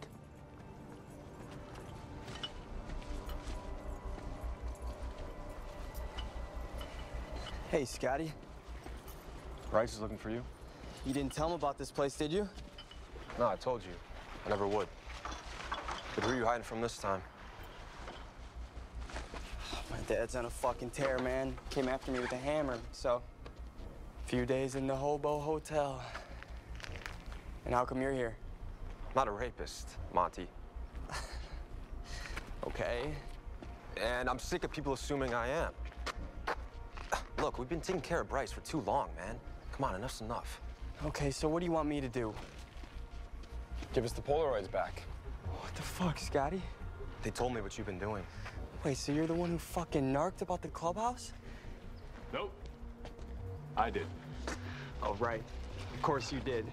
Hey, 7.70 7.86
Scotty. 7.86 8.30
Bryce 9.70 9.94
is 9.94 10.00
looking 10.00 10.18
for 10.18 10.28
you. 10.28 10.44
You 11.06 11.14
didn't 11.14 11.32
tell 11.32 11.46
him 11.46 11.54
about 11.54 11.78
this 11.78 11.90
place, 11.90 12.14
did 12.14 12.30
you? 12.30 12.46
No, 13.38 13.46
I 13.46 13.56
told 13.56 13.82
you. 13.84 13.94
I 14.44 14.50
never 14.50 14.66
would. 14.66 14.88
But 16.14 16.24
who 16.24 16.32
are 16.32 16.36
you 16.36 16.44
hiding 16.44 16.64
from 16.64 16.82
this 16.82 16.98
time? 16.98 17.22
My 19.90 19.96
dad's 20.06 20.36
on 20.36 20.44
a 20.44 20.50
fucking 20.50 20.90
tear, 20.90 21.18
man. 21.20 21.56
Came 21.70 21.88
after 21.88 22.12
me 22.12 22.18
with 22.18 22.32
a 22.32 22.36
hammer, 22.36 22.78
so. 22.92 23.22
Few 24.26 24.44
days 24.44 24.74
in 24.74 24.88
the 24.88 24.96
hobo 24.96 25.38
hotel. 25.38 26.02
And 27.64 27.72
how 27.72 27.84
come 27.84 28.02
you're 28.02 28.12
here? 28.12 28.36
Not 29.14 29.28
a 29.28 29.30
rapist, 29.30 29.88
Monty. 30.12 30.48
Okay. 32.66 33.12
And 34.02 34.28
I'm 34.28 34.40
sick 34.40 34.64
of 34.64 34.72
people 34.72 34.92
assuming 34.92 35.32
I 35.32 35.46
am. 35.46 35.70
Look, 37.38 37.60
we've 37.60 37.68
been 37.68 37.80
taking 37.80 38.00
care 38.00 38.22
of 38.22 38.28
Bryce 38.28 38.50
for 38.50 38.60
too 38.62 38.80
long, 38.80 39.08
man. 39.16 39.38
Come 39.70 39.84
on, 39.84 39.94
enough's 39.94 40.20
enough. 40.20 40.60
Okay, 41.04 41.30
so 41.30 41.46
what 41.48 41.60
do 41.60 41.64
you 41.64 41.70
want 41.70 41.88
me 41.88 42.00
to 42.00 42.08
do? 42.08 42.34
Give 43.94 44.04
us 44.04 44.10
the 44.10 44.20
Polaroids 44.20 44.68
back. 44.68 45.04
What 45.44 45.72
the 45.76 45.82
fuck, 45.82 46.18
Scotty? 46.18 46.60
They 47.22 47.30
told 47.30 47.54
me 47.54 47.60
what 47.60 47.78
you've 47.78 47.86
been 47.86 48.00
doing. 48.00 48.24
Wait, 48.82 48.96
so 48.96 49.12
you're 49.12 49.28
the 49.28 49.34
one 49.34 49.50
who 49.50 49.58
fucking 49.58 50.12
narked 50.12 50.42
about 50.42 50.60
the 50.60 50.68
clubhouse? 50.68 51.32
Nope. 52.32 52.52
I 53.76 53.90
did. 53.90 54.06
Oh, 55.02 55.14
right. 55.14 55.42
Of 55.94 56.02
course 56.02 56.32
you 56.32 56.40
did. 56.40 56.66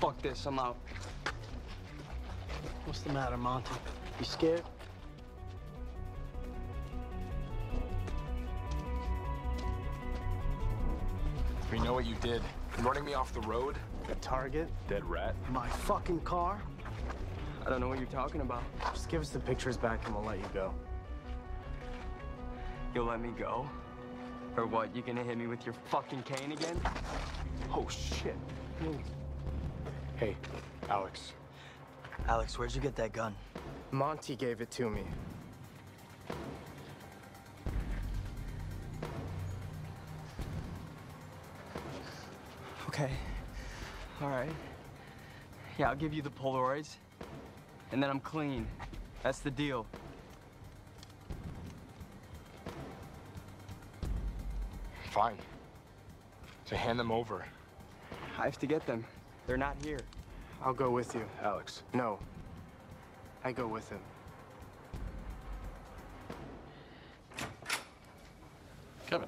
Fuck 0.00 0.20
this, 0.22 0.44
I'm 0.46 0.58
out. 0.58 0.76
What's 2.84 3.00
the 3.00 3.12
matter, 3.12 3.36
Monty? 3.36 3.70
You 4.18 4.24
scared? 4.24 4.62
We 11.72 11.78
know 11.80 11.92
what 11.92 12.06
you 12.06 12.14
did. 12.16 12.42
Running 12.80 13.04
me 13.04 13.14
off 13.14 13.32
the 13.32 13.40
road? 13.40 13.76
The 14.06 14.14
target? 14.16 14.68
Dead 14.88 15.04
rat? 15.04 15.34
My 15.50 15.68
fucking 15.68 16.20
car? 16.20 16.62
I 17.66 17.70
don't 17.70 17.80
know 17.80 17.88
what 17.88 17.98
you're 17.98 18.08
talking 18.08 18.40
about. 18.40 18.62
Just 18.94 19.08
give 19.10 19.20
us 19.20 19.28
the 19.30 19.40
pictures 19.40 19.76
back 19.76 20.06
and 20.06 20.14
we'll 20.14 20.24
let 20.24 20.38
you 20.38 20.48
go. 20.54 20.72
You'll 22.94 23.04
let 23.04 23.20
me 23.20 23.30
go? 23.38 23.68
Or 24.56 24.66
what, 24.66 24.94
you 24.94 25.02
gonna 25.02 25.22
hit 25.22 25.38
me 25.38 25.46
with 25.46 25.64
your 25.64 25.74
fucking 25.86 26.22
cane 26.22 26.52
again? 26.52 26.80
Oh, 27.72 27.86
shit. 27.88 28.36
Hey, 30.16 30.36
Alex. 30.88 31.32
Alex, 32.26 32.58
where'd 32.58 32.74
you 32.74 32.80
get 32.80 32.96
that 32.96 33.12
gun? 33.12 33.34
Monty 33.90 34.36
gave 34.36 34.60
it 34.60 34.70
to 34.72 34.90
me. 34.90 35.02
Okay. 42.88 43.10
All 44.20 44.28
right. 44.28 44.50
Yeah, 45.78 45.90
I'll 45.90 45.96
give 45.96 46.12
you 46.12 46.22
the 46.22 46.30
Polaroids. 46.30 46.96
And 47.92 48.02
then 48.02 48.10
I'm 48.10 48.20
clean. 48.20 48.66
That's 49.22 49.38
the 49.38 49.50
deal. 49.50 49.86
Fine. 55.18 55.38
So 56.64 56.76
hand 56.76 56.96
them 56.96 57.10
over. 57.10 57.44
I 58.38 58.44
have 58.44 58.56
to 58.60 58.68
get 58.68 58.86
them. 58.86 59.04
They're 59.48 59.56
not 59.56 59.74
here. 59.82 59.98
I'll 60.62 60.72
go 60.72 60.90
with 60.90 61.12
you. 61.12 61.24
Alex. 61.42 61.82
No. 61.92 62.20
I 63.42 63.50
go 63.50 63.66
with 63.66 63.90
him. 63.90 63.98
Kevin. 69.10 69.26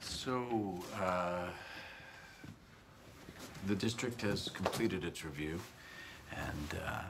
So, 0.00 0.74
uh, 1.00 1.46
the 3.68 3.76
district 3.76 4.22
has 4.22 4.48
completed 4.48 5.04
its 5.04 5.24
review, 5.24 5.60
and 6.32 6.80
uh, 6.84 7.02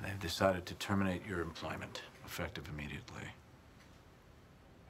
they've 0.00 0.20
decided 0.20 0.64
to 0.66 0.74
terminate 0.74 1.26
your 1.26 1.40
employment, 1.40 2.02
effective 2.24 2.68
immediately. 2.72 3.24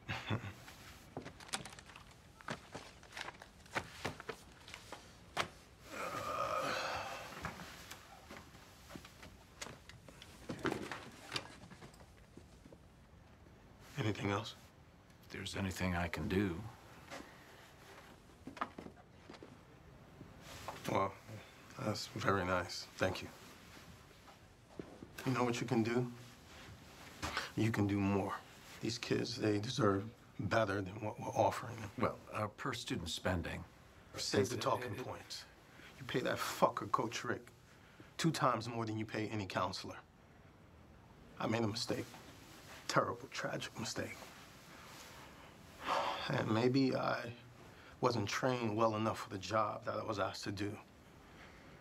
Anything 13.99 14.31
else? 14.31 14.55
If 15.27 15.33
there's 15.33 15.57
anything 15.57 15.97
I 15.97 16.09
can 16.09 16.29
do, 16.29 16.55
Well, 20.91 21.13
that's 21.85 22.09
very 22.15 22.45
nice. 22.45 22.87
Thank 22.99 23.23
you. 23.23 23.29
You 25.27 25.33
know 25.33 25.45
what 25.45 25.61
you 25.61 25.67
can 25.67 25.83
do? 25.83 26.07
You 27.57 27.71
can 27.71 27.87
do 27.87 27.97
more. 27.97 28.35
These 28.85 28.99
kids, 28.99 29.37
they 29.37 29.61
deserve 29.61 30.05
better 30.39 30.83
than 30.83 30.93
what 31.01 31.19
we're 31.19 31.29
offering 31.29 31.75
them. 31.77 31.91
well, 31.99 32.19
uh, 32.35 32.49
per 32.49 32.75
student 32.75 33.09
spending. 33.09 33.65
Save 34.15 34.51
the 34.51 34.59
talking 34.59 34.95
points. 34.97 35.45
You 35.99 36.05
pay 36.05 36.21
that 36.21 36.37
fucker, 36.37 36.93
Coach 36.93 37.25
Rick, 37.25 37.47
two 38.19 38.31
times 38.31 38.69
more 38.69 38.85
than 38.85 38.99
you 38.99 39.07
pay 39.07 39.31
any 39.33 39.47
counselor. 39.47 39.97
I 41.41 41.47
made 41.47 41.63
a 41.63 41.67
mistake. 41.67 42.05
Terrible, 42.87 43.27
tragic 43.31 43.73
mistake. 43.81 44.17
And 46.29 46.51
maybe 46.51 46.95
I 46.95 47.21
wasn't 48.03 48.29
trained 48.29 48.77
well 48.77 48.97
enough 48.97 49.21
for 49.21 49.31
the 49.31 49.39
job 49.39 49.87
that 49.87 49.95
I 49.95 50.05
was 50.05 50.19
asked 50.19 50.45
to 50.45 50.53
do. 50.53 50.77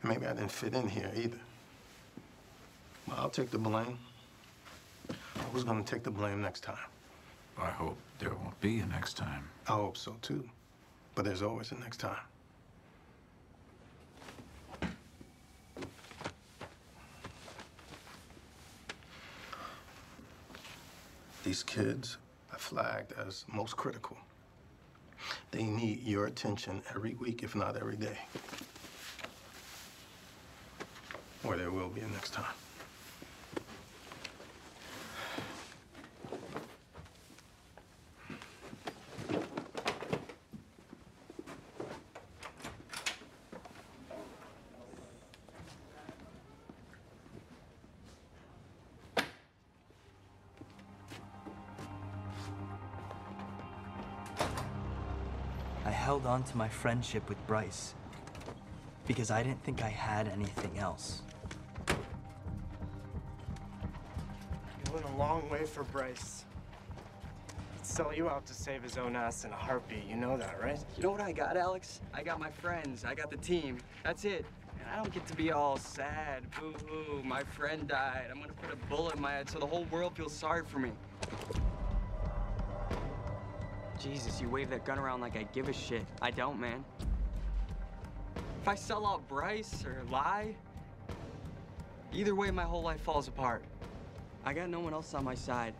And 0.02 0.10
maybe 0.10 0.26
I 0.26 0.32
didn't 0.32 0.52
fit 0.52 0.74
in 0.74 0.88
here 0.88 1.12
either. 1.14 1.40
But 3.10 3.18
I'll 3.18 3.30
take 3.30 3.52
the 3.52 3.58
blame. 3.58 4.00
Who's 5.52 5.66
gonna 5.66 5.84
take 5.84 6.04
the 6.04 6.12
blame 6.12 6.42
next 6.42 6.62
time? 6.62 6.93
I 7.58 7.70
hope 7.70 7.98
there 8.20 8.34
won't 8.34 8.60
be 8.62 8.80
a 8.80 8.86
next 8.86 9.16
time. 9.18 9.50
I 9.68 9.74
hope 9.74 9.98
so 9.98 10.16
too. 10.22 10.50
But 11.16 11.26
there's 11.26 11.42
always 11.42 11.72
a 11.72 11.76
next 11.76 11.98
time. 11.98 12.18
These 21.44 21.64
kids 21.64 22.18
are 22.52 22.58
flagged 22.58 23.14
as 23.14 23.44
most 23.52 23.76
critical. 23.76 24.18
They 25.52 25.64
need 25.64 26.04
your 26.04 26.26
attention 26.26 26.82
every 26.96 27.16
week, 27.16 27.44
if 27.44 27.54
not 27.56 27.76
every 27.76 27.98
day. 27.98 28.18
Or 31.44 31.58
there 31.58 31.70
will 31.70 31.90
be 31.90 32.02
a 32.02 32.08
next 32.08 32.34
time. 32.34 32.46
On 56.34 56.42
to 56.42 56.58
my 56.58 56.68
friendship 56.68 57.30
with 57.30 57.38
Bryce 57.46 57.94
because 59.06 59.30
I 59.30 59.44
didn't 59.44 59.64
think 59.64 59.84
I 59.84 59.90
had 59.90 60.28
anything 60.30 60.80
else. 60.80 61.22
You 61.88 61.96
went 64.92 65.06
a 65.06 65.16
long 65.16 65.48
way 65.48 65.64
for 65.64 65.84
Bryce. 65.84 66.46
He'd 67.74 67.86
sell 67.86 68.12
you 68.12 68.30
out 68.30 68.48
to 68.48 68.54
save 68.56 68.82
his 68.82 68.98
own 68.98 69.16
ass 69.16 69.46
in 69.46 69.52
a 69.52 69.56
heartbeat. 69.56 70.08
You 70.10 70.16
know 70.16 70.36
that, 70.36 70.60
right? 70.60 70.80
You 70.98 71.04
know 71.04 71.12
what 71.12 71.22
I 71.22 71.34
got, 71.34 71.56
Alex? 71.56 72.02
I 72.16 72.24
got 72.24 72.40
my 72.40 72.50
friends. 72.50 73.06
I 73.06 73.14
got 73.14 73.30
the 73.30 73.38
team. 73.38 73.78
That's 74.04 74.26
it. 74.26 74.44
And 74.80 74.90
I 74.92 74.96
don't 74.96 75.14
get 75.14 75.28
to 75.28 75.36
be 75.36 75.52
all 75.52 75.78
sad. 75.78 76.50
Boo-hoo, 76.60 77.22
my 77.24 77.44
friend 77.44 77.88
died. 77.88 78.30
I'm 78.32 78.42
gonna 78.42 78.54
put 78.54 78.74
a 78.74 78.78
bullet 78.88 79.14
in 79.14 79.22
my 79.22 79.34
head 79.34 79.52
so 79.52 79.60
the 79.60 79.68
whole 79.68 79.86
world 79.92 80.18
feels 80.18 80.34
sorry 80.34 80.64
for 80.66 80.80
me. 80.80 80.94
Jesus, 84.04 84.42
you 84.42 84.50
wave 84.50 84.70
that 84.70 84.84
gun 84.84 85.00
around 85.00 85.22
like 85.22 85.38
I 85.38 85.44
give 85.54 85.70
a 85.70 85.74
shit. 85.74 86.06
I 86.22 86.30
don't, 86.30 86.60
man. 86.60 86.84
If 88.62 88.68
I 88.68 88.76
sell 88.76 89.08
out 89.08 89.26
Bryce 89.30 89.86
or 89.86 90.04
lie, 90.12 90.56
either 92.12 92.36
way, 92.36 92.52
my 92.52 92.64
whole 92.64 92.82
life 92.82 93.00
falls 93.00 93.30
apart. 93.30 93.64
I 94.44 94.54
got 94.54 94.70
no 94.70 94.82
one 94.82 94.94
else 94.94 95.14
on 95.14 95.24
my 95.24 95.36
side. 95.36 95.74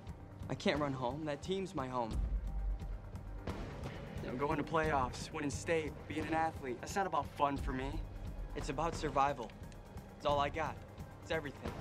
I 0.50 0.56
can't 0.56 0.80
run 0.80 0.94
home. 0.94 1.26
That 1.26 1.42
team's 1.42 1.76
my 1.76 1.88
home. 1.88 2.12
You 4.24 4.32
know, 4.32 4.38
going 4.38 4.56
to 4.58 4.64
playoffs, 4.64 5.32
winning 5.34 5.50
state, 5.50 5.92
being 6.08 6.26
an 6.26 6.34
athlete. 6.34 6.78
That's 6.80 6.96
not 6.96 7.08
about 7.08 7.26
fun 7.36 7.58
for 7.58 7.74
me. 7.74 7.92
It's 8.56 8.70
about 8.70 8.96
survival. 8.96 9.52
It's 10.16 10.26
all 10.26 10.40
I 10.40 10.48
got. 10.48 10.78
It's 11.22 11.32
everything. 11.32 11.72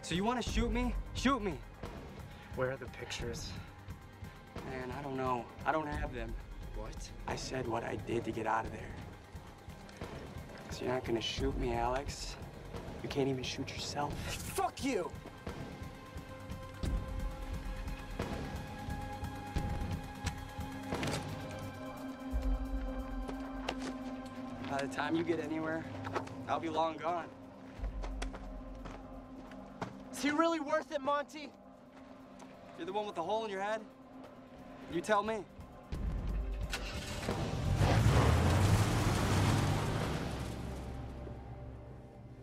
So 0.00 0.14
you 0.14 0.24
want 0.24 0.42
to 0.42 0.50
shoot 0.50 0.72
me? 0.72 0.94
Shoot 1.12 1.42
me. 1.42 1.58
Where 2.56 2.72
are 2.72 2.76
the 2.76 2.86
pictures? 2.86 3.50
Man, 4.70 4.92
I 4.98 5.02
don't 5.02 5.16
know. 5.16 5.44
I 5.64 5.72
don't 5.72 5.86
have 5.86 6.14
them. 6.14 6.32
What? 6.76 7.10
I 7.26 7.36
said 7.36 7.66
what 7.66 7.84
I 7.84 7.96
did 8.06 8.24
to 8.24 8.30
get 8.30 8.46
out 8.46 8.64
of 8.64 8.72
there. 8.72 8.94
So 10.70 10.84
you're 10.84 10.94
not 10.94 11.04
gonna 11.04 11.20
shoot 11.20 11.58
me, 11.58 11.72
Alex. 11.72 12.36
You 13.02 13.08
can't 13.08 13.28
even 13.28 13.42
shoot 13.42 13.70
yourself. 13.70 14.12
Fuck 14.26 14.84
you! 14.84 15.10
By 24.70 24.78
the 24.82 24.88
time 24.88 25.16
you 25.16 25.24
get 25.24 25.40
anywhere, 25.40 25.84
I'll 26.48 26.60
be 26.60 26.68
long 26.68 26.96
gone. 26.98 27.26
Is 30.12 30.22
he 30.22 30.30
really 30.30 30.60
worth 30.60 30.92
it, 30.92 31.00
Monty? 31.00 31.48
You're 32.76 32.86
the 32.86 32.92
one 32.92 33.06
with 33.06 33.14
the 33.14 33.22
hole 33.22 33.44
in 33.44 33.50
your 33.50 33.62
head? 33.62 33.80
You 34.90 35.00
tell 35.02 35.22
me. 35.22 35.38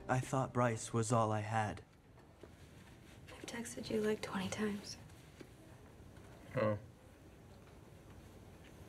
I 0.07 0.19
thought 0.19 0.53
Bryce 0.53 0.93
was 0.93 1.11
all 1.11 1.31
I 1.31 1.41
had. 1.41 1.81
I've 3.29 3.45
texted 3.47 3.89
you 3.89 4.01
like 4.01 4.21
20 4.21 4.47
times. 4.49 4.97
Oh. 6.61 6.77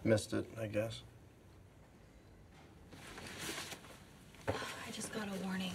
Missed 0.05 0.35
it, 0.35 0.47
I 0.61 0.67
guess. 0.67 1.01
I 4.47 4.53
just 4.93 5.13
got 5.13 5.27
a 5.27 5.47
warning. 5.47 5.73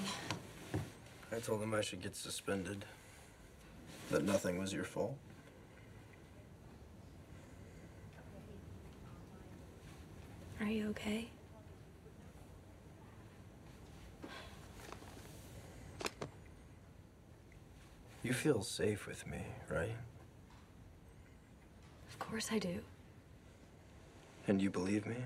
I 1.31 1.39
told 1.39 1.63
him 1.63 1.73
I 1.73 1.81
should 1.81 2.01
get 2.01 2.15
suspended. 2.15 2.85
That 4.11 4.23
nothing 4.23 4.59
was 4.59 4.71
your 4.71 4.83
fault. 4.83 5.17
You 10.71 10.89
okay? 10.89 11.27
You 18.23 18.33
feel 18.33 18.61
safe 18.61 19.07
with 19.07 19.25
me, 19.27 19.39
right? 19.69 19.95
Of 22.09 22.19
course 22.19 22.49
I 22.51 22.59
do. 22.59 22.79
And 24.47 24.61
you 24.61 24.69
believe 24.69 25.05
me? 25.05 25.17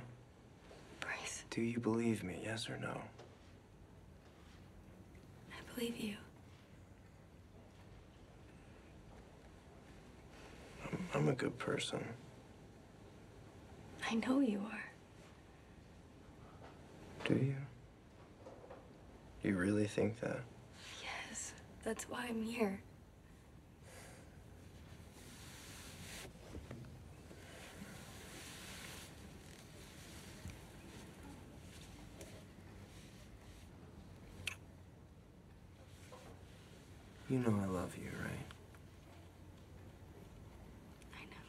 Bryce, 1.00 1.44
Do 1.50 1.62
you 1.62 1.80
believe 1.80 2.24
me, 2.24 2.40
yes 2.44 2.70
or 2.70 2.78
no? 2.78 3.02
I 5.52 5.74
believe 5.76 5.98
you. 5.98 6.16
I'm, 10.92 11.08
I'm 11.14 11.30
a 11.30 11.34
good 11.34 11.58
person. 11.60 12.04
I 14.10 14.16
know 14.16 14.40
you 14.40 14.60
are. 14.72 14.85
Do 17.26 17.34
you? 17.34 17.56
Do 19.42 19.50
You 19.50 19.58
really 19.58 19.88
think 19.88 20.20
that? 20.20 20.42
Yes, 21.02 21.54
that's 21.84 22.08
why 22.08 22.28
I'm 22.30 22.44
here. 22.44 22.80
You 37.28 37.40
know 37.40 37.60
I 37.60 37.66
love 37.66 37.98
you, 37.98 38.12
right? 38.22 38.46
I 41.16 41.24
know. 41.24 41.42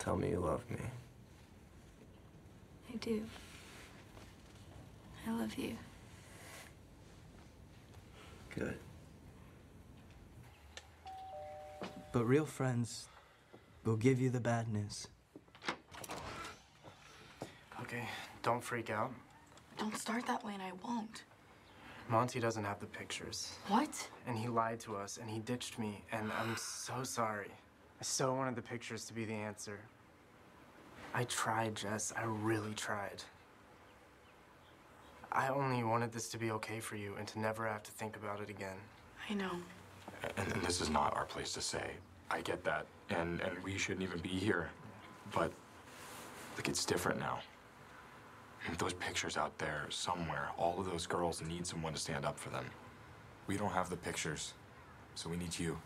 Tell 0.00 0.16
me 0.16 0.30
you 0.30 0.40
love 0.40 0.68
me. 0.68 0.78
I 2.98 3.04
do. 3.04 3.22
I 5.24 5.30
love 5.30 5.54
you. 5.54 5.76
Good. 8.52 8.76
But 12.12 12.24
real 12.24 12.44
friends 12.44 13.06
will 13.84 13.96
give 13.96 14.20
you 14.20 14.30
the 14.30 14.40
bad 14.40 14.66
news. 14.72 15.06
Okay, 17.82 18.02
don't 18.42 18.64
freak 18.64 18.90
out. 18.90 19.12
Don't 19.78 19.96
start 19.96 20.26
that 20.26 20.44
way 20.44 20.54
and 20.54 20.62
I 20.62 20.72
won't. 20.84 21.22
Monty 22.08 22.40
doesn't 22.40 22.64
have 22.64 22.80
the 22.80 22.86
pictures. 22.86 23.52
What? 23.68 24.08
And 24.26 24.36
he 24.36 24.48
lied 24.48 24.80
to 24.80 24.96
us 24.96 25.18
and 25.18 25.30
he 25.30 25.38
ditched 25.38 25.78
me, 25.78 26.02
and 26.10 26.32
I'm 26.32 26.56
so 26.56 27.04
sorry. 27.04 27.52
I 28.00 28.02
so 28.02 28.34
wanted 28.34 28.56
the 28.56 28.62
pictures 28.62 29.04
to 29.04 29.12
be 29.12 29.24
the 29.24 29.34
answer. 29.34 29.78
I 31.14 31.24
tried, 31.24 31.74
Jess. 31.74 32.12
I 32.16 32.24
really 32.24 32.74
tried. 32.74 33.22
I 35.32 35.48
only 35.48 35.84
wanted 35.84 36.12
this 36.12 36.28
to 36.30 36.38
be 36.38 36.50
okay 36.52 36.80
for 36.80 36.96
you 36.96 37.14
and 37.18 37.26
to 37.28 37.38
never 37.38 37.66
have 37.66 37.82
to 37.84 37.90
think 37.92 38.16
about 38.16 38.40
it 38.40 38.50
again. 38.50 38.76
I 39.28 39.34
know. 39.34 39.52
And, 40.36 40.52
and 40.52 40.62
this 40.62 40.80
is 40.80 40.90
not 40.90 41.14
our 41.16 41.24
place 41.24 41.52
to 41.54 41.60
say. 41.60 41.90
I 42.30 42.40
get 42.40 42.64
that, 42.64 42.86
and 43.10 43.40
and 43.40 43.62
we 43.64 43.78
shouldn't 43.78 44.02
even 44.02 44.20
be 44.20 44.28
here. 44.28 44.68
But 45.32 45.52
look, 46.56 46.68
it's 46.68 46.84
different 46.84 47.18
now. 47.18 47.38
Those 48.76 48.92
pictures 48.92 49.36
out 49.36 49.56
there 49.58 49.86
somewhere, 49.88 50.48
all 50.58 50.78
of 50.78 50.86
those 50.86 51.06
girls 51.06 51.42
need 51.42 51.66
someone 51.66 51.94
to 51.94 51.98
stand 51.98 52.26
up 52.26 52.38
for 52.38 52.50
them. 52.50 52.66
We 53.46 53.56
don't 53.56 53.72
have 53.72 53.88
the 53.88 53.96
pictures, 53.96 54.52
so 55.14 55.30
we 55.30 55.36
need 55.36 55.58
you. 55.58 55.78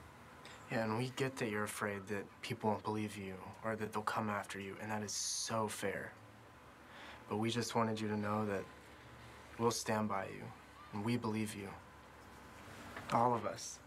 Yeah, 0.70 0.84
and 0.84 0.96
we 0.96 1.12
get 1.16 1.36
that 1.36 1.50
you're 1.50 1.64
afraid 1.64 2.06
that 2.08 2.24
people 2.40 2.70
won't 2.70 2.82
believe 2.82 3.16
you 3.16 3.34
or 3.62 3.76
that 3.76 3.92
they'll 3.92 4.02
come 4.02 4.30
after 4.30 4.58
you, 4.58 4.74
and 4.80 4.90
that 4.90 5.02
is 5.02 5.12
so 5.12 5.68
fair. 5.68 6.12
But 7.28 7.36
we 7.36 7.50
just 7.50 7.74
wanted 7.74 8.00
you 8.00 8.08
to 8.08 8.16
know 8.16 8.46
that 8.46 8.64
we'll 9.58 9.70
stand 9.70 10.08
by 10.08 10.24
you, 10.24 10.42
and 10.94 11.04
we 11.04 11.18
believe 11.18 11.54
you. 11.54 11.68
All 13.12 13.34
of 13.34 13.44
us. 13.44 13.78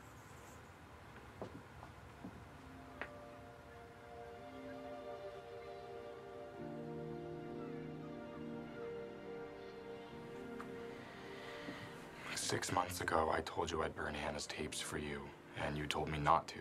Six 12.35 12.71
months 12.71 13.01
ago, 13.01 13.31
I 13.33 13.41
told 13.41 13.71
you 13.71 13.81
I'd 13.81 13.95
burn 13.95 14.13
Hannah's 14.13 14.45
tapes 14.45 14.79
for 14.79 14.99
you, 14.99 15.21
and 15.63 15.77
you 15.77 15.85
told 15.85 16.09
me 16.09 16.19
not 16.19 16.47
to. 16.49 16.59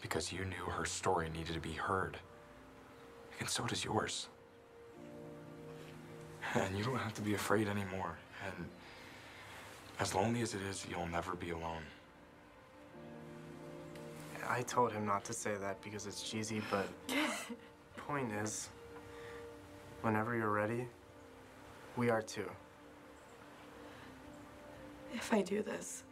Because 0.00 0.32
you 0.32 0.44
knew 0.44 0.64
her 0.64 0.84
story 0.84 1.28
needed 1.30 1.54
to 1.54 1.60
be 1.60 1.72
heard. 1.72 2.18
And 3.40 3.48
so 3.48 3.64
does 3.66 3.84
yours. 3.84 4.28
And 6.54 6.76
you 6.76 6.84
don't 6.84 6.98
have 6.98 7.14
to 7.14 7.22
be 7.22 7.34
afraid 7.34 7.68
anymore. 7.68 8.16
And 8.44 8.66
as 10.00 10.14
lonely 10.14 10.42
as 10.42 10.54
it 10.54 10.62
is, 10.62 10.86
you'll 10.90 11.06
never 11.06 11.34
be 11.34 11.50
alone. 11.50 11.82
I 14.48 14.62
told 14.62 14.92
him 14.92 15.06
not 15.06 15.24
to 15.26 15.32
say 15.32 15.54
that 15.60 15.80
because 15.82 16.06
it's 16.06 16.22
cheesy, 16.22 16.60
but 16.70 16.86
point 17.96 18.32
is, 18.32 18.68
whenever 20.02 20.36
you're 20.36 20.50
ready, 20.50 20.86
we 21.96 22.10
are 22.10 22.22
too. 22.22 22.50
If 25.14 25.32
I 25.32 25.42
do 25.42 25.62
this, 25.62 26.04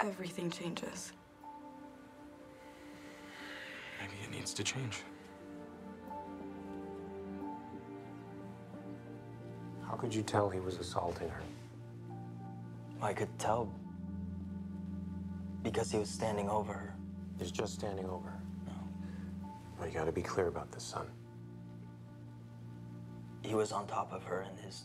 everything 0.00 0.50
changes. 0.50 1.12
Maybe 4.00 4.12
it 4.22 4.30
needs 4.30 4.52
to 4.54 4.64
change. 4.64 5.02
How 9.86 9.94
could 9.94 10.14
you 10.14 10.22
tell 10.22 10.50
he 10.50 10.60
was 10.60 10.78
assaulting 10.78 11.28
her? 11.28 11.42
I 13.00 13.12
could 13.12 13.36
tell 13.38 13.72
because 15.62 15.90
he 15.90 15.98
was 15.98 16.08
standing 16.08 16.48
over 16.48 16.72
her. 16.72 16.94
He's 17.38 17.50
just 17.50 17.74
standing 17.74 18.06
over 18.06 18.28
her. 18.30 18.40
No. 18.66 18.72
Well, 19.78 19.88
you 19.88 19.94
gotta 19.94 20.12
be 20.12 20.22
clear 20.22 20.48
about 20.48 20.70
this, 20.72 20.82
son. 20.82 21.06
He 23.42 23.54
was 23.54 23.72
on 23.72 23.86
top 23.86 24.12
of 24.12 24.24
her 24.24 24.40
and 24.40 24.58
his 24.58 24.82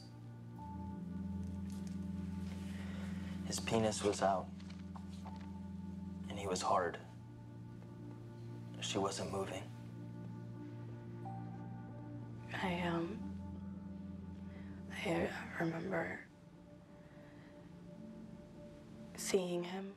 his 3.46 3.60
penis 3.60 4.04
was 4.04 4.22
out. 4.22 4.46
He 6.42 6.48
was 6.48 6.60
hard. 6.60 6.98
She 8.80 8.98
wasn't 8.98 9.32
moving. 9.32 9.62
I, 12.64 12.82
um. 12.88 13.20
I 15.06 15.30
remember 15.60 16.20
seeing 19.16 19.64
him 19.64 19.92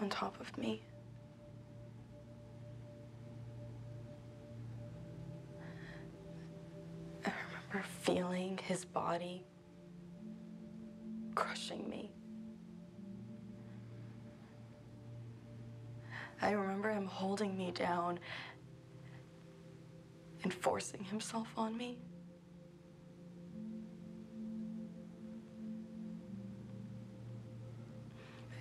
on 0.00 0.08
top 0.08 0.40
of 0.40 0.56
me. 0.56 0.84
I 7.26 7.32
remember 7.48 7.84
feeling 8.02 8.56
his 8.62 8.84
body 8.84 9.44
crushing 11.34 11.88
me. 11.88 12.13
I 16.44 16.50
remember 16.50 16.90
him 16.90 17.06
holding 17.06 17.56
me 17.56 17.70
down 17.70 18.18
and 20.42 20.52
forcing 20.52 21.02
himself 21.02 21.48
on 21.56 21.74
me. 21.74 21.96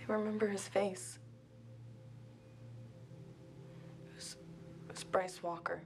I 0.08 0.14
remember 0.14 0.48
his 0.48 0.66
face. 0.66 1.20
It 4.08 4.16
was, 4.16 4.38
it 4.88 4.94
was 4.94 5.04
Bryce 5.04 5.44
Walker. 5.44 5.82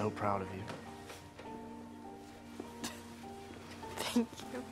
So 0.00 0.08
proud 0.08 0.40
of 0.40 0.48
you. 0.54 0.62
Thank 3.96 4.28
you. 4.54 4.62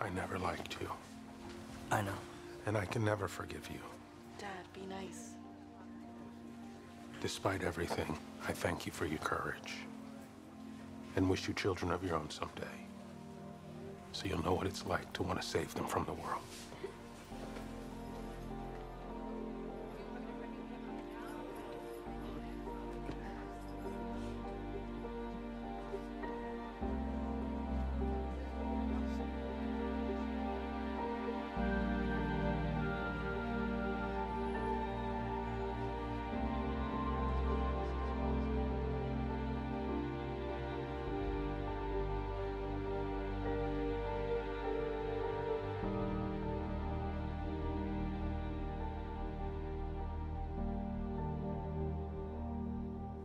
I 0.00 0.08
never 0.10 0.38
liked 0.38 0.76
you. 0.80 0.88
I 1.90 2.02
know. 2.02 2.12
And 2.66 2.76
I 2.76 2.84
can 2.84 3.04
never 3.04 3.26
forgive 3.26 3.68
you. 3.68 3.80
Dad, 4.38 4.50
be 4.72 4.82
nice. 4.86 5.30
Despite 7.20 7.64
everything, 7.64 8.16
I 8.46 8.52
thank 8.52 8.86
you 8.86 8.92
for 8.92 9.04
your 9.04 9.18
courage. 9.18 9.78
And 11.16 11.28
wish 11.28 11.48
you 11.48 11.54
children 11.54 11.90
of 11.90 12.04
your 12.04 12.14
own 12.14 12.30
someday. 12.30 12.87
So 14.18 14.26
you'll 14.26 14.42
know 14.42 14.52
what 14.52 14.66
it's 14.66 14.84
like 14.84 15.12
to 15.12 15.22
want 15.22 15.40
to 15.40 15.46
save 15.46 15.72
them 15.74 15.86
from 15.86 16.04
the 16.04 16.12
world. 16.12 16.42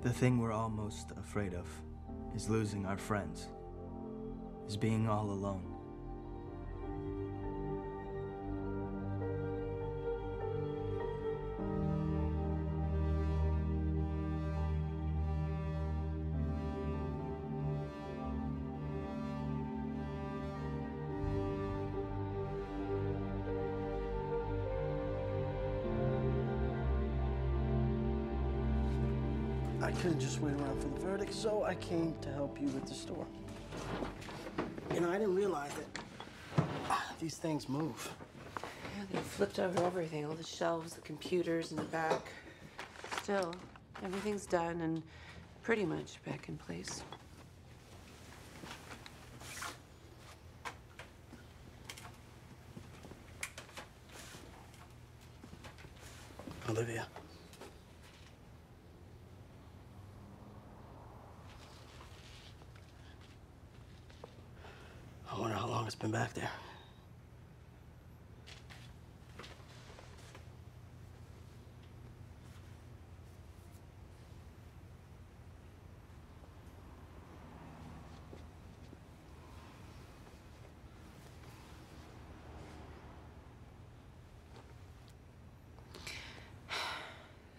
The 0.03 0.11
thing 0.11 0.37
we're 0.37 0.51
all 0.51 0.69
most 0.69 1.11
afraid 1.17 1.53
of 1.53 1.65
is 2.35 2.49
losing 2.49 2.85
our 2.85 2.97
friends, 2.97 3.47
is 4.67 4.75
being 4.75 5.07
all 5.07 5.29
alone. 5.29 5.72
I 31.73 31.75
came 31.77 32.13
to 32.21 32.29
help 32.29 32.61
you 32.61 32.67
with 32.67 32.85
the 32.85 32.93
store. 32.93 33.25
You 34.93 34.99
know, 34.99 35.09
I 35.09 35.17
didn't 35.17 35.33
realize 35.33 35.71
that 35.73 36.03
ah, 36.87 37.11
these 37.19 37.37
things 37.37 37.67
move. 37.67 38.13
Yeah, 38.61 39.05
they 39.11 39.17
flipped 39.17 39.57
over 39.57 39.83
everything 39.83 40.23
all 40.23 40.35
the 40.35 40.43
shelves, 40.43 40.93
the 40.93 41.01
computers 41.01 41.71
in 41.71 41.77
the 41.77 41.83
back. 41.85 42.27
Still, 43.23 43.55
everything's 44.03 44.45
done 44.45 44.81
and 44.81 45.01
pretty 45.63 45.83
much 45.83 46.23
back 46.25 46.47
in 46.47 46.57
place. 46.57 47.01
Olivia. 56.69 57.07
I 65.33 65.39
wonder 65.39 65.55
how 65.55 65.65
long 65.67 65.87
it's 65.87 65.92
been 66.03 66.11
back 66.11 66.33
there. 66.33 66.51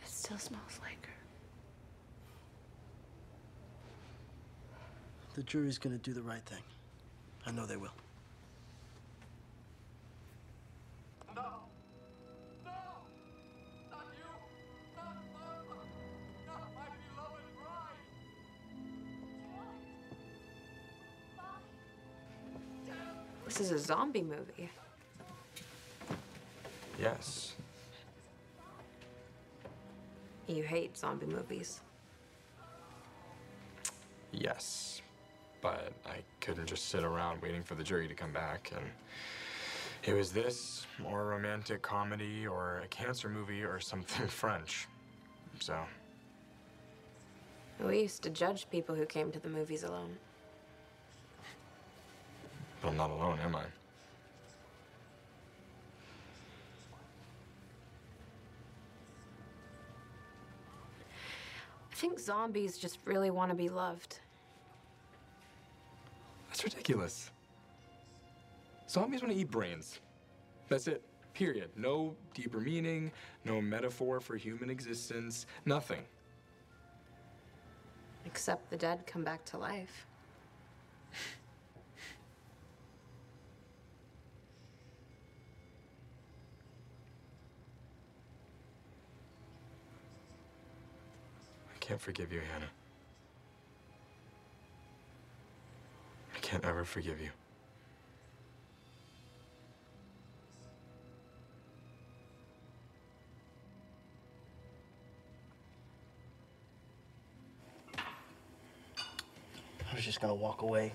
It 0.03 0.07
still 0.07 0.36
smells 0.36 0.61
like 0.82 1.07
her. 1.07 1.12
The 5.34 5.42
jury's 5.45 5.78
gonna 5.78 5.97
do 5.97 6.12
the 6.12 6.20
right 6.20 6.45
thing. 6.45 6.61
I 7.47 7.53
know 7.53 7.64
they 7.64 7.78
will. 7.78 7.93
This 23.55 23.70
is 23.70 23.70
a 23.70 23.78
zombie 23.78 24.24
movie. 24.24 24.68
Yes. 27.00 27.55
You 30.48 30.64
hate 30.64 30.96
zombie 30.98 31.26
movies. 31.26 31.80
Yes. 34.32 35.02
But 35.62 35.92
I 36.05 36.16
couldn't 36.40 36.66
just 36.66 36.88
sit 36.88 37.05
around 37.05 37.42
waiting 37.42 37.62
for 37.62 37.76
the 37.76 37.84
jury 37.84 38.09
to 38.09 38.14
come 38.14 38.32
back. 38.32 38.72
And 38.74 38.86
it 40.02 40.14
was 40.14 40.32
this, 40.32 40.84
or 41.05 41.22
a 41.22 41.26
romantic 41.26 41.80
comedy, 41.80 42.48
or 42.48 42.80
a 42.84 42.88
cancer 42.88 43.28
movie, 43.28 43.62
or 43.62 43.78
something 43.78 44.26
French. 44.26 44.88
So, 45.61 45.78
We 47.78 48.00
used 48.00 48.24
to 48.24 48.30
judge 48.30 48.68
people 48.68 48.96
who 48.96 49.07
came 49.07 49.30
to 49.30 49.38
the 49.38 49.48
movies 49.48 49.84
alone. 49.84 50.16
But 52.85 52.91
I'm 52.91 52.97
not 52.99 53.11
alone, 53.11 53.39
am 53.43 53.57
I? 53.57 53.62
I 61.91 61.95
think 61.95 62.20
zombies 62.20 62.76
just 62.76 62.99
really 63.07 63.30
want 63.30 63.51
to 63.51 63.55
be 63.55 63.70
loved. 63.70 64.18
That's 66.49 66.62
ridiculous. 66.62 67.30
Zombies 68.87 69.22
want 69.22 69.32
to 69.32 69.41
eat 69.41 69.51
brains. 69.51 70.01
That's 70.68 70.87
it. 70.87 71.03
Period. 71.32 71.70
No 71.76 72.14
deeper 72.35 72.61
meaning, 72.61 73.11
no 73.45 73.62
metaphor 73.62 74.20
for 74.20 74.37
human 74.37 74.68
existence, 74.68 75.47
nothing. 75.64 76.03
Except 78.26 78.68
the 78.68 78.76
dead 78.76 79.07
come 79.07 79.24
back 79.24 79.45
to 79.47 79.59
life. 79.59 80.07
can't 91.87 92.01
forgive 92.01 92.32
you, 92.32 92.41
Hannah. 92.51 92.70
I 96.35 96.39
can't 96.41 96.64
ever 96.64 96.82
forgive 96.82 97.20
you. 97.20 97.28
I 107.99 109.95
was 109.95 110.07
just 110.07 110.22
gonna 110.22 110.35
walk 110.35 110.62
away. 110.62 110.91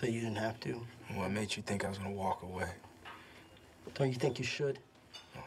So 0.00 0.06
you 0.06 0.20
didn't 0.20 0.36
have 0.36 0.58
to. 0.60 0.80
What 1.14 1.30
made 1.30 1.54
you 1.54 1.62
think 1.62 1.84
I 1.84 1.90
was 1.90 1.98
gonna 1.98 2.10
walk 2.10 2.42
away? 2.42 2.70
Don't 3.94 4.08
you 4.08 4.14
think 4.14 4.38
you 4.38 4.46
should? 4.46 4.78
I 5.36 5.42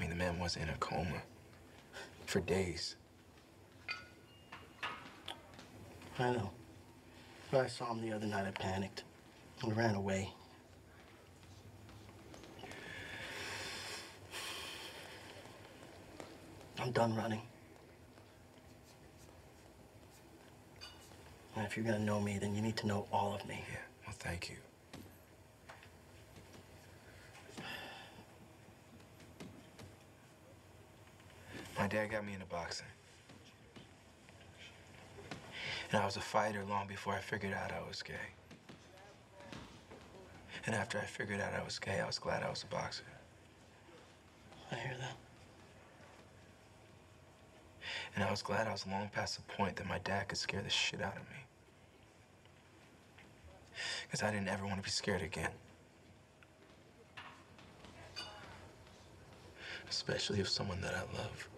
mean, 0.00 0.10
the 0.10 0.16
man 0.16 0.38
was 0.38 0.54
in 0.54 0.68
a 0.68 0.76
coma 0.76 1.22
for 2.30 2.40
days. 2.40 2.94
I 6.16 6.30
know. 6.30 6.50
When 7.50 7.64
I 7.64 7.66
saw 7.66 7.92
him 7.92 8.00
the 8.00 8.12
other 8.12 8.26
night, 8.26 8.46
I 8.46 8.52
panicked 8.52 9.02
and 9.64 9.76
ran 9.76 9.96
away. 9.96 10.32
I'm 16.78 16.92
done 16.92 17.16
running. 17.16 17.42
And 21.56 21.66
if 21.66 21.76
you're 21.76 21.84
gonna 21.84 21.98
know 21.98 22.20
me, 22.20 22.38
then 22.38 22.54
you 22.54 22.62
need 22.62 22.76
to 22.76 22.86
know 22.86 23.08
all 23.12 23.34
of 23.34 23.44
me. 23.48 23.64
Yeah, 23.72 23.78
well, 24.06 24.16
thank 24.20 24.50
you. 24.50 24.56
Dad 31.90 32.10
got 32.10 32.24
me 32.24 32.34
into 32.34 32.46
boxing. 32.46 32.86
And 35.90 36.00
I 36.00 36.04
was 36.04 36.16
a 36.16 36.20
fighter 36.20 36.64
long 36.68 36.86
before 36.86 37.14
I 37.14 37.18
figured 37.18 37.52
out 37.52 37.72
I 37.72 37.86
was 37.86 38.00
gay. 38.02 38.14
And 40.66 40.74
after 40.74 40.98
I 40.98 41.04
figured 41.04 41.40
out 41.40 41.52
I 41.52 41.64
was 41.64 41.80
gay, 41.80 42.00
I 42.00 42.06
was 42.06 42.20
glad 42.20 42.44
I 42.44 42.50
was 42.50 42.62
a 42.62 42.66
boxer. 42.66 43.02
I 44.70 44.76
hear 44.76 44.94
that. 45.00 45.16
And 48.14 48.22
I 48.22 48.30
was 48.30 48.40
glad 48.40 48.68
I 48.68 48.72
was 48.72 48.86
long 48.86 49.10
past 49.12 49.36
the 49.36 49.54
point 49.54 49.74
that 49.76 49.88
my 49.88 49.98
dad 49.98 50.28
could 50.28 50.38
scare 50.38 50.62
the 50.62 50.70
shit 50.70 51.02
out 51.02 51.16
of 51.16 51.22
me. 51.22 51.44
Because 54.02 54.22
I 54.22 54.30
didn't 54.30 54.48
ever 54.48 54.64
want 54.64 54.76
to 54.76 54.82
be 54.82 54.90
scared 54.90 55.22
again. 55.22 55.50
Especially 59.88 60.38
of 60.40 60.48
someone 60.48 60.80
that 60.82 60.94
I 60.94 61.18
love. 61.18 61.48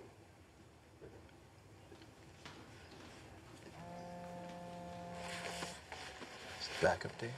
Backup 6.83 7.16
date? 7.18 7.30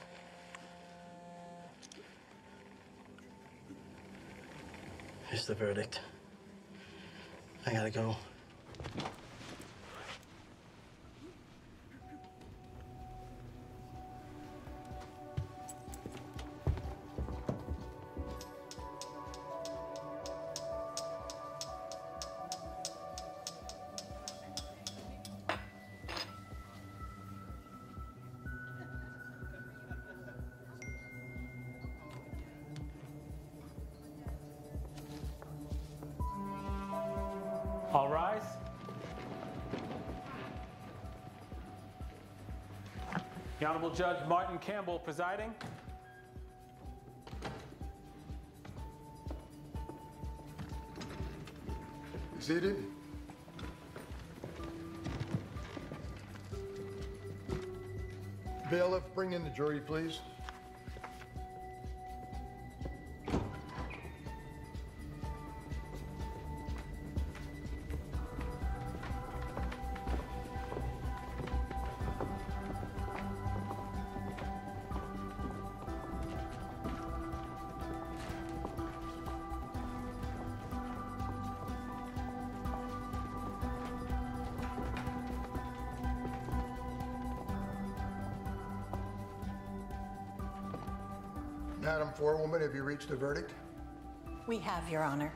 Here's 5.29 5.47
the 5.47 5.55
verdict. 5.55 6.01
I 7.67 7.73
gotta 7.73 7.91
go. 7.91 8.17
All 37.95 38.09
rise. 38.09 38.43
The 43.61 43.67
Honorable 43.67 43.95
Judge 43.95 44.17
Martin 44.27 44.59
Campbell 44.59 44.99
presiding. 44.99 45.55
Seated. 52.41 52.85
Bailiff, 58.69 59.05
bring 59.15 59.35
in 59.35 59.45
the 59.45 59.51
jury, 59.51 59.79
please. 59.79 60.19
Reached 92.95 93.11
a 93.11 93.17
verdict? 93.17 93.53
We 94.47 94.59
have, 94.59 94.89
Your 94.89 95.03
Honor. 95.03 95.33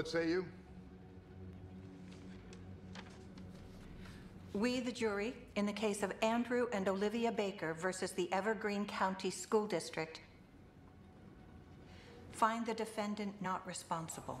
What 0.00 0.08
say 0.08 0.30
you? 0.30 0.46
We, 4.54 4.80
the 4.80 4.90
jury, 4.90 5.34
in 5.56 5.66
the 5.66 5.74
case 5.74 6.02
of 6.02 6.10
Andrew 6.22 6.68
and 6.72 6.88
Olivia 6.88 7.30
Baker 7.30 7.74
versus 7.74 8.12
the 8.12 8.32
Evergreen 8.32 8.86
County 8.86 9.28
School 9.28 9.66
District, 9.66 10.18
find 12.32 12.64
the 12.64 12.72
defendant 12.72 13.34
not 13.42 13.66
responsible. 13.66 14.40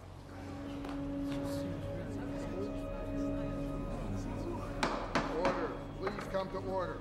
Order. 5.42 5.72
Please 6.00 6.26
come 6.32 6.48
to 6.52 6.56
order. 6.70 7.00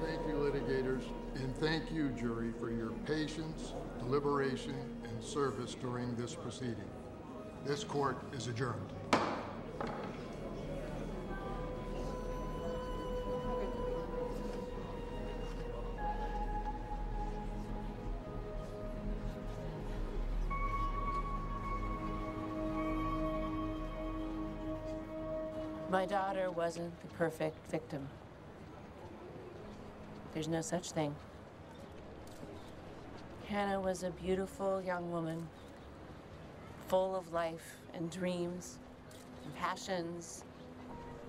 Thank 0.00 0.26
you, 0.28 0.34
litigators, 0.34 1.02
and 1.34 1.54
thank 1.56 1.92
you, 1.92 2.08
jury, 2.18 2.52
for 2.58 2.70
your 2.70 2.92
patience, 3.04 3.74
deliberation, 3.98 4.97
service 5.20 5.74
during 5.74 6.14
this 6.16 6.34
proceeding. 6.34 6.76
This 7.64 7.84
court 7.84 8.16
is 8.32 8.46
adjourned. 8.46 8.92
My 25.90 26.04
daughter 26.04 26.50
wasn't 26.50 27.00
the 27.00 27.06
perfect 27.16 27.56
victim. 27.70 28.06
There's 30.32 30.46
no 30.46 30.60
such 30.60 30.92
thing. 30.92 31.14
Hannah 33.48 33.80
was 33.80 34.02
a 34.02 34.10
beautiful 34.10 34.82
young 34.82 35.10
woman, 35.10 35.48
full 36.86 37.16
of 37.16 37.32
life 37.32 37.76
and 37.94 38.10
dreams 38.10 38.78
and 39.42 39.56
passions 39.56 40.44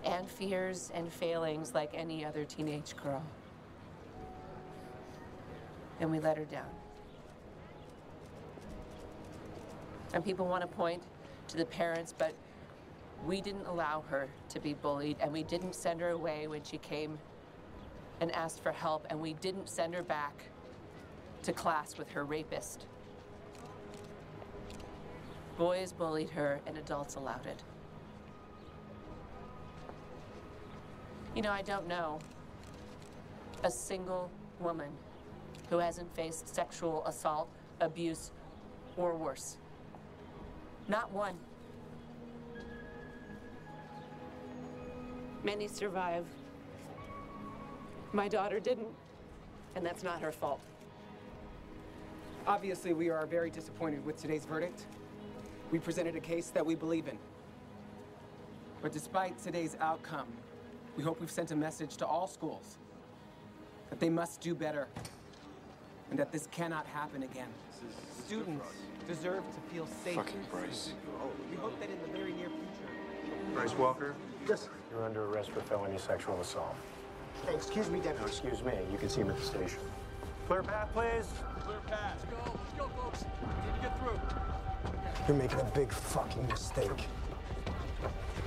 and 0.04 0.30
fears 0.30 0.92
and 0.94 1.10
failings 1.14 1.74
like 1.74 1.92
any 1.94 2.26
other 2.26 2.44
teenage 2.44 2.94
girl. 2.98 3.24
And 6.02 6.12
we 6.12 6.20
let 6.20 6.38
her 6.38 6.44
down. 6.44 6.68
And 10.14 10.22
people 10.22 10.46
want 10.46 10.62
to 10.62 10.68
point 10.68 11.02
to 11.48 11.56
the 11.56 11.66
parents, 11.66 12.14
but 12.18 12.34
we 13.26 13.40
didn't 13.40 13.66
allow 13.66 14.04
her 14.10 14.28
to 14.50 14.60
be 14.60 14.74
bullied, 14.74 15.16
and 15.22 15.32
we 15.32 15.44
didn't 15.44 15.74
send 15.74 16.02
her 16.02 16.10
away 16.10 16.48
when 16.48 16.64
she 16.64 16.80
came 16.80 17.18
and 18.20 18.30
asked 18.34 18.62
for 18.62 18.74
help, 18.74 19.08
and 19.10 19.22
we 19.22 19.36
didn't 19.36 19.70
send 19.70 19.94
her 19.96 20.04
back 20.04 20.50
to 21.44 21.54
class 21.54 21.98
with 21.98 22.10
her 22.10 22.26
rapist. 22.26 22.86
Boys 25.58 25.92
bullied 25.92 26.30
her, 26.30 26.60
and 26.66 26.78
adults 26.78 27.16
allowed 27.16 27.46
it. 27.46 27.64
You 31.36 31.42
know, 31.42 31.52
I 31.52 31.62
don't 31.62 31.88
know 31.88 32.20
a 33.64 33.70
single 33.70 34.30
woman 34.60 34.90
who 35.70 35.78
hasn't 35.78 36.14
faced 36.16 36.54
sexual 36.54 37.06
assault, 37.06 37.50
abuse, 37.82 38.32
or 38.98 39.16
worse. 39.16 39.58
Not 40.88 41.12
one. 41.12 41.36
Many 45.44 45.68
survive. 45.68 46.26
My 48.12 48.28
daughter 48.28 48.60
didn't, 48.60 48.88
and 49.76 49.86
that's 49.86 50.04
not 50.04 50.20
her 50.22 50.32
fault. 50.32 50.62
Obviously, 52.50 52.94
we 52.94 53.12
are 53.12 53.28
very 53.28 53.52
disappointed 53.52 54.04
with 54.04 54.20
today's 54.20 54.44
verdict. 54.44 54.88
We 55.70 55.78
presented 55.78 56.16
a 56.16 56.20
case 56.20 56.50
that 56.50 56.66
we 56.66 56.74
believe 56.74 57.08
in. 57.08 57.16
But 58.82 58.92
despite 58.92 59.38
today's 59.38 59.78
outcome, 59.80 60.26
we 60.98 61.04
hope 61.04 61.20
we've 61.20 61.30
sent 61.30 61.52
a 61.52 61.56
message 61.56 61.96
to 61.98 62.08
all 62.08 62.26
schools 62.26 62.80
that 63.92 64.00
they 64.00 64.10
must 64.10 64.42
do 64.42 64.56
better, 64.56 64.88
and 66.10 66.18
that 66.18 66.32
this 66.32 66.48
cannot 66.48 66.88
happen 66.88 67.22
again. 67.22 67.50
Students 68.26 68.66
deserve 69.08 69.44
to 69.54 69.62
feel 69.72 69.88
safe. 70.04 70.16
Fucking 70.16 70.48
Bryce. 70.50 70.94
We 71.52 71.58
hope 71.58 71.80
that 71.80 71.92
in 71.92 72.02
the 72.02 72.18
very 72.18 72.34
near 72.34 72.50
future. 72.50 73.54
Bryce 73.54 73.78
Walker? 73.78 74.16
Yes. 74.48 74.70
You're 74.90 75.04
under 75.04 75.26
arrest 75.26 75.52
for 75.52 75.62
felony 75.62 76.00
sexual 76.00 76.42
assault. 76.42 76.76
Excuse 77.48 77.92
me, 77.92 78.00
Deputy. 78.00 78.22
No, 78.22 78.26
excuse 78.26 78.64
me. 78.64 78.74
You 78.92 78.98
can 78.98 79.08
see 79.08 79.22
him 79.22 79.30
at 79.30 79.38
the 79.38 79.46
station. 79.46 79.80
Clear 80.48 80.64
path, 80.64 80.90
please. 80.94 81.28
Clear 81.70 81.80
path. 81.82 82.16
Let's 82.18 82.26
go. 82.26 82.60
Let's 82.60 82.74
go, 82.80 82.88
folks. 83.00 83.26
Need 83.64 83.76
to 83.76 83.82
get 83.82 84.00
through. 84.00 84.20
You're 85.28 85.38
making 85.38 85.60
a 85.60 85.72
big 85.76 85.92
fucking 85.92 86.48
mistake. 86.48 87.06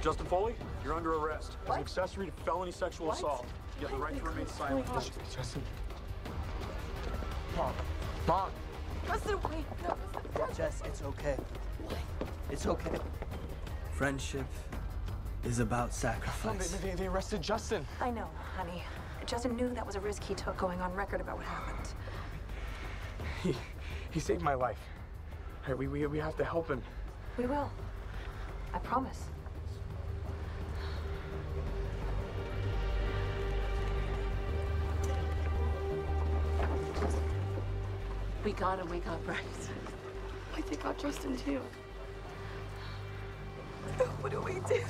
Justin 0.02 0.26
Foley, 0.26 0.54
you're 0.82 0.94
under 0.94 1.14
arrest. 1.14 1.56
As 1.68 1.76
an 1.76 1.80
accessory 1.80 2.26
to 2.26 2.32
felony 2.42 2.72
sexual 2.72 3.06
What? 3.06 3.18
assault. 3.18 3.46
You 3.80 3.86
have 3.86 3.96
the 3.96 4.02
right 4.02 4.16
to 4.16 4.24
remain 4.24 4.48
silent. 4.48 4.86
Justin. 5.32 5.62
Mom. 7.56 7.72
Mom. 8.26 8.50
Justin, 9.06 9.36
wait. 9.44 9.64
No, 9.84 10.48
Jess, 10.56 10.82
it's 10.84 11.02
okay. 11.02 11.36
It's 12.50 12.66
okay. 12.66 12.98
Friendship 13.92 14.46
is 15.44 15.60
about 15.60 15.94
sacrifice. 15.94 16.72
they, 16.72 16.90
they 16.96 17.06
arrested 17.06 17.40
Justin. 17.40 17.86
I 18.00 18.10
know, 18.10 18.28
honey. 18.56 18.82
Justin 19.26 19.54
knew 19.54 19.68
that 19.74 19.86
was 19.86 19.94
a 19.94 20.00
risk 20.00 20.24
he 20.24 20.34
took 20.34 20.56
going 20.58 20.80
on 20.80 20.92
record 20.94 21.20
about 21.20 21.36
what 21.36 21.46
happened. 21.46 21.91
He, 23.42 23.56
he 24.10 24.20
saved 24.20 24.42
my 24.42 24.54
life. 24.54 24.78
Hey, 25.66 25.74
we, 25.74 25.88
we, 25.88 26.06
we 26.06 26.18
have 26.18 26.36
to 26.36 26.44
help 26.44 26.68
him. 26.68 26.80
We 27.36 27.46
will. 27.46 27.70
I 28.72 28.78
promise. 28.78 29.24
We 38.44 38.52
got 38.52 38.78
him, 38.78 38.88
we 38.88 38.98
got 38.98 39.24
Bryce. 39.24 39.38
Wait, 40.54 40.66
they 40.66 40.76
got 40.76 40.98
Justin 40.98 41.36
too. 41.36 41.60
What 44.20 44.32
do 44.32 44.40
we 44.40 44.54
do? 44.68 44.80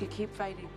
You 0.00 0.06
keep 0.06 0.34
fighting. 0.34 0.68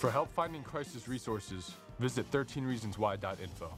For 0.00 0.10
help 0.10 0.32
finding 0.32 0.62
crisis 0.62 1.08
resources, 1.08 1.74
visit 1.98 2.30
13reasonswhy.info. 2.30 3.70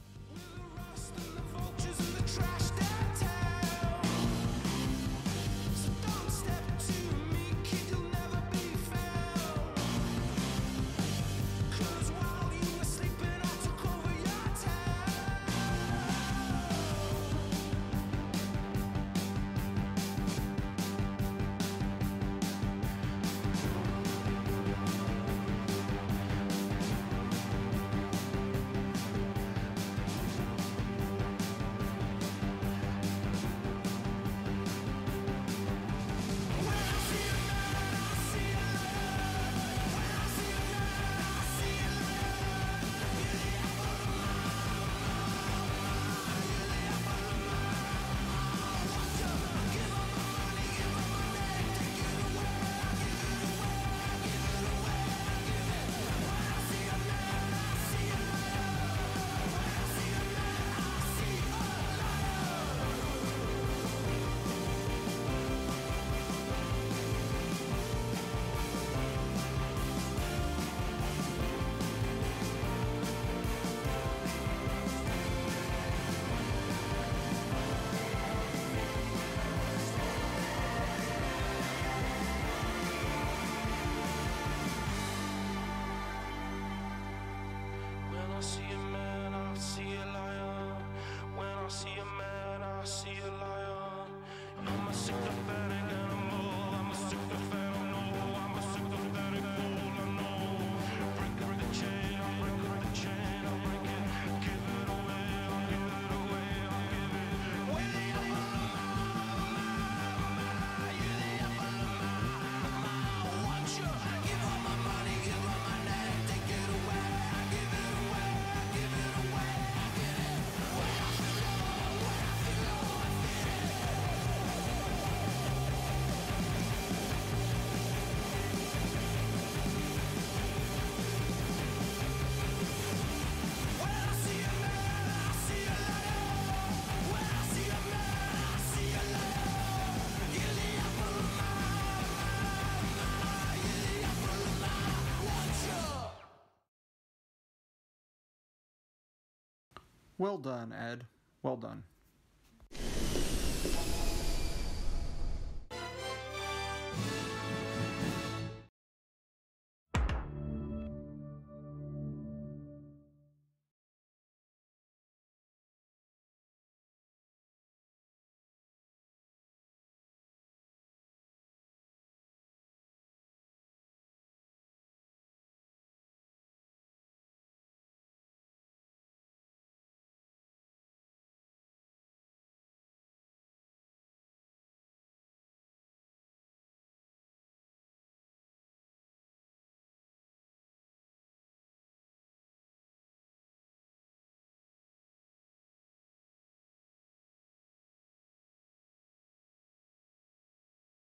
Well 150.23 150.37
done, 150.37 150.71
Ed. 150.71 151.07
Well 151.41 151.57
done. 151.57 151.83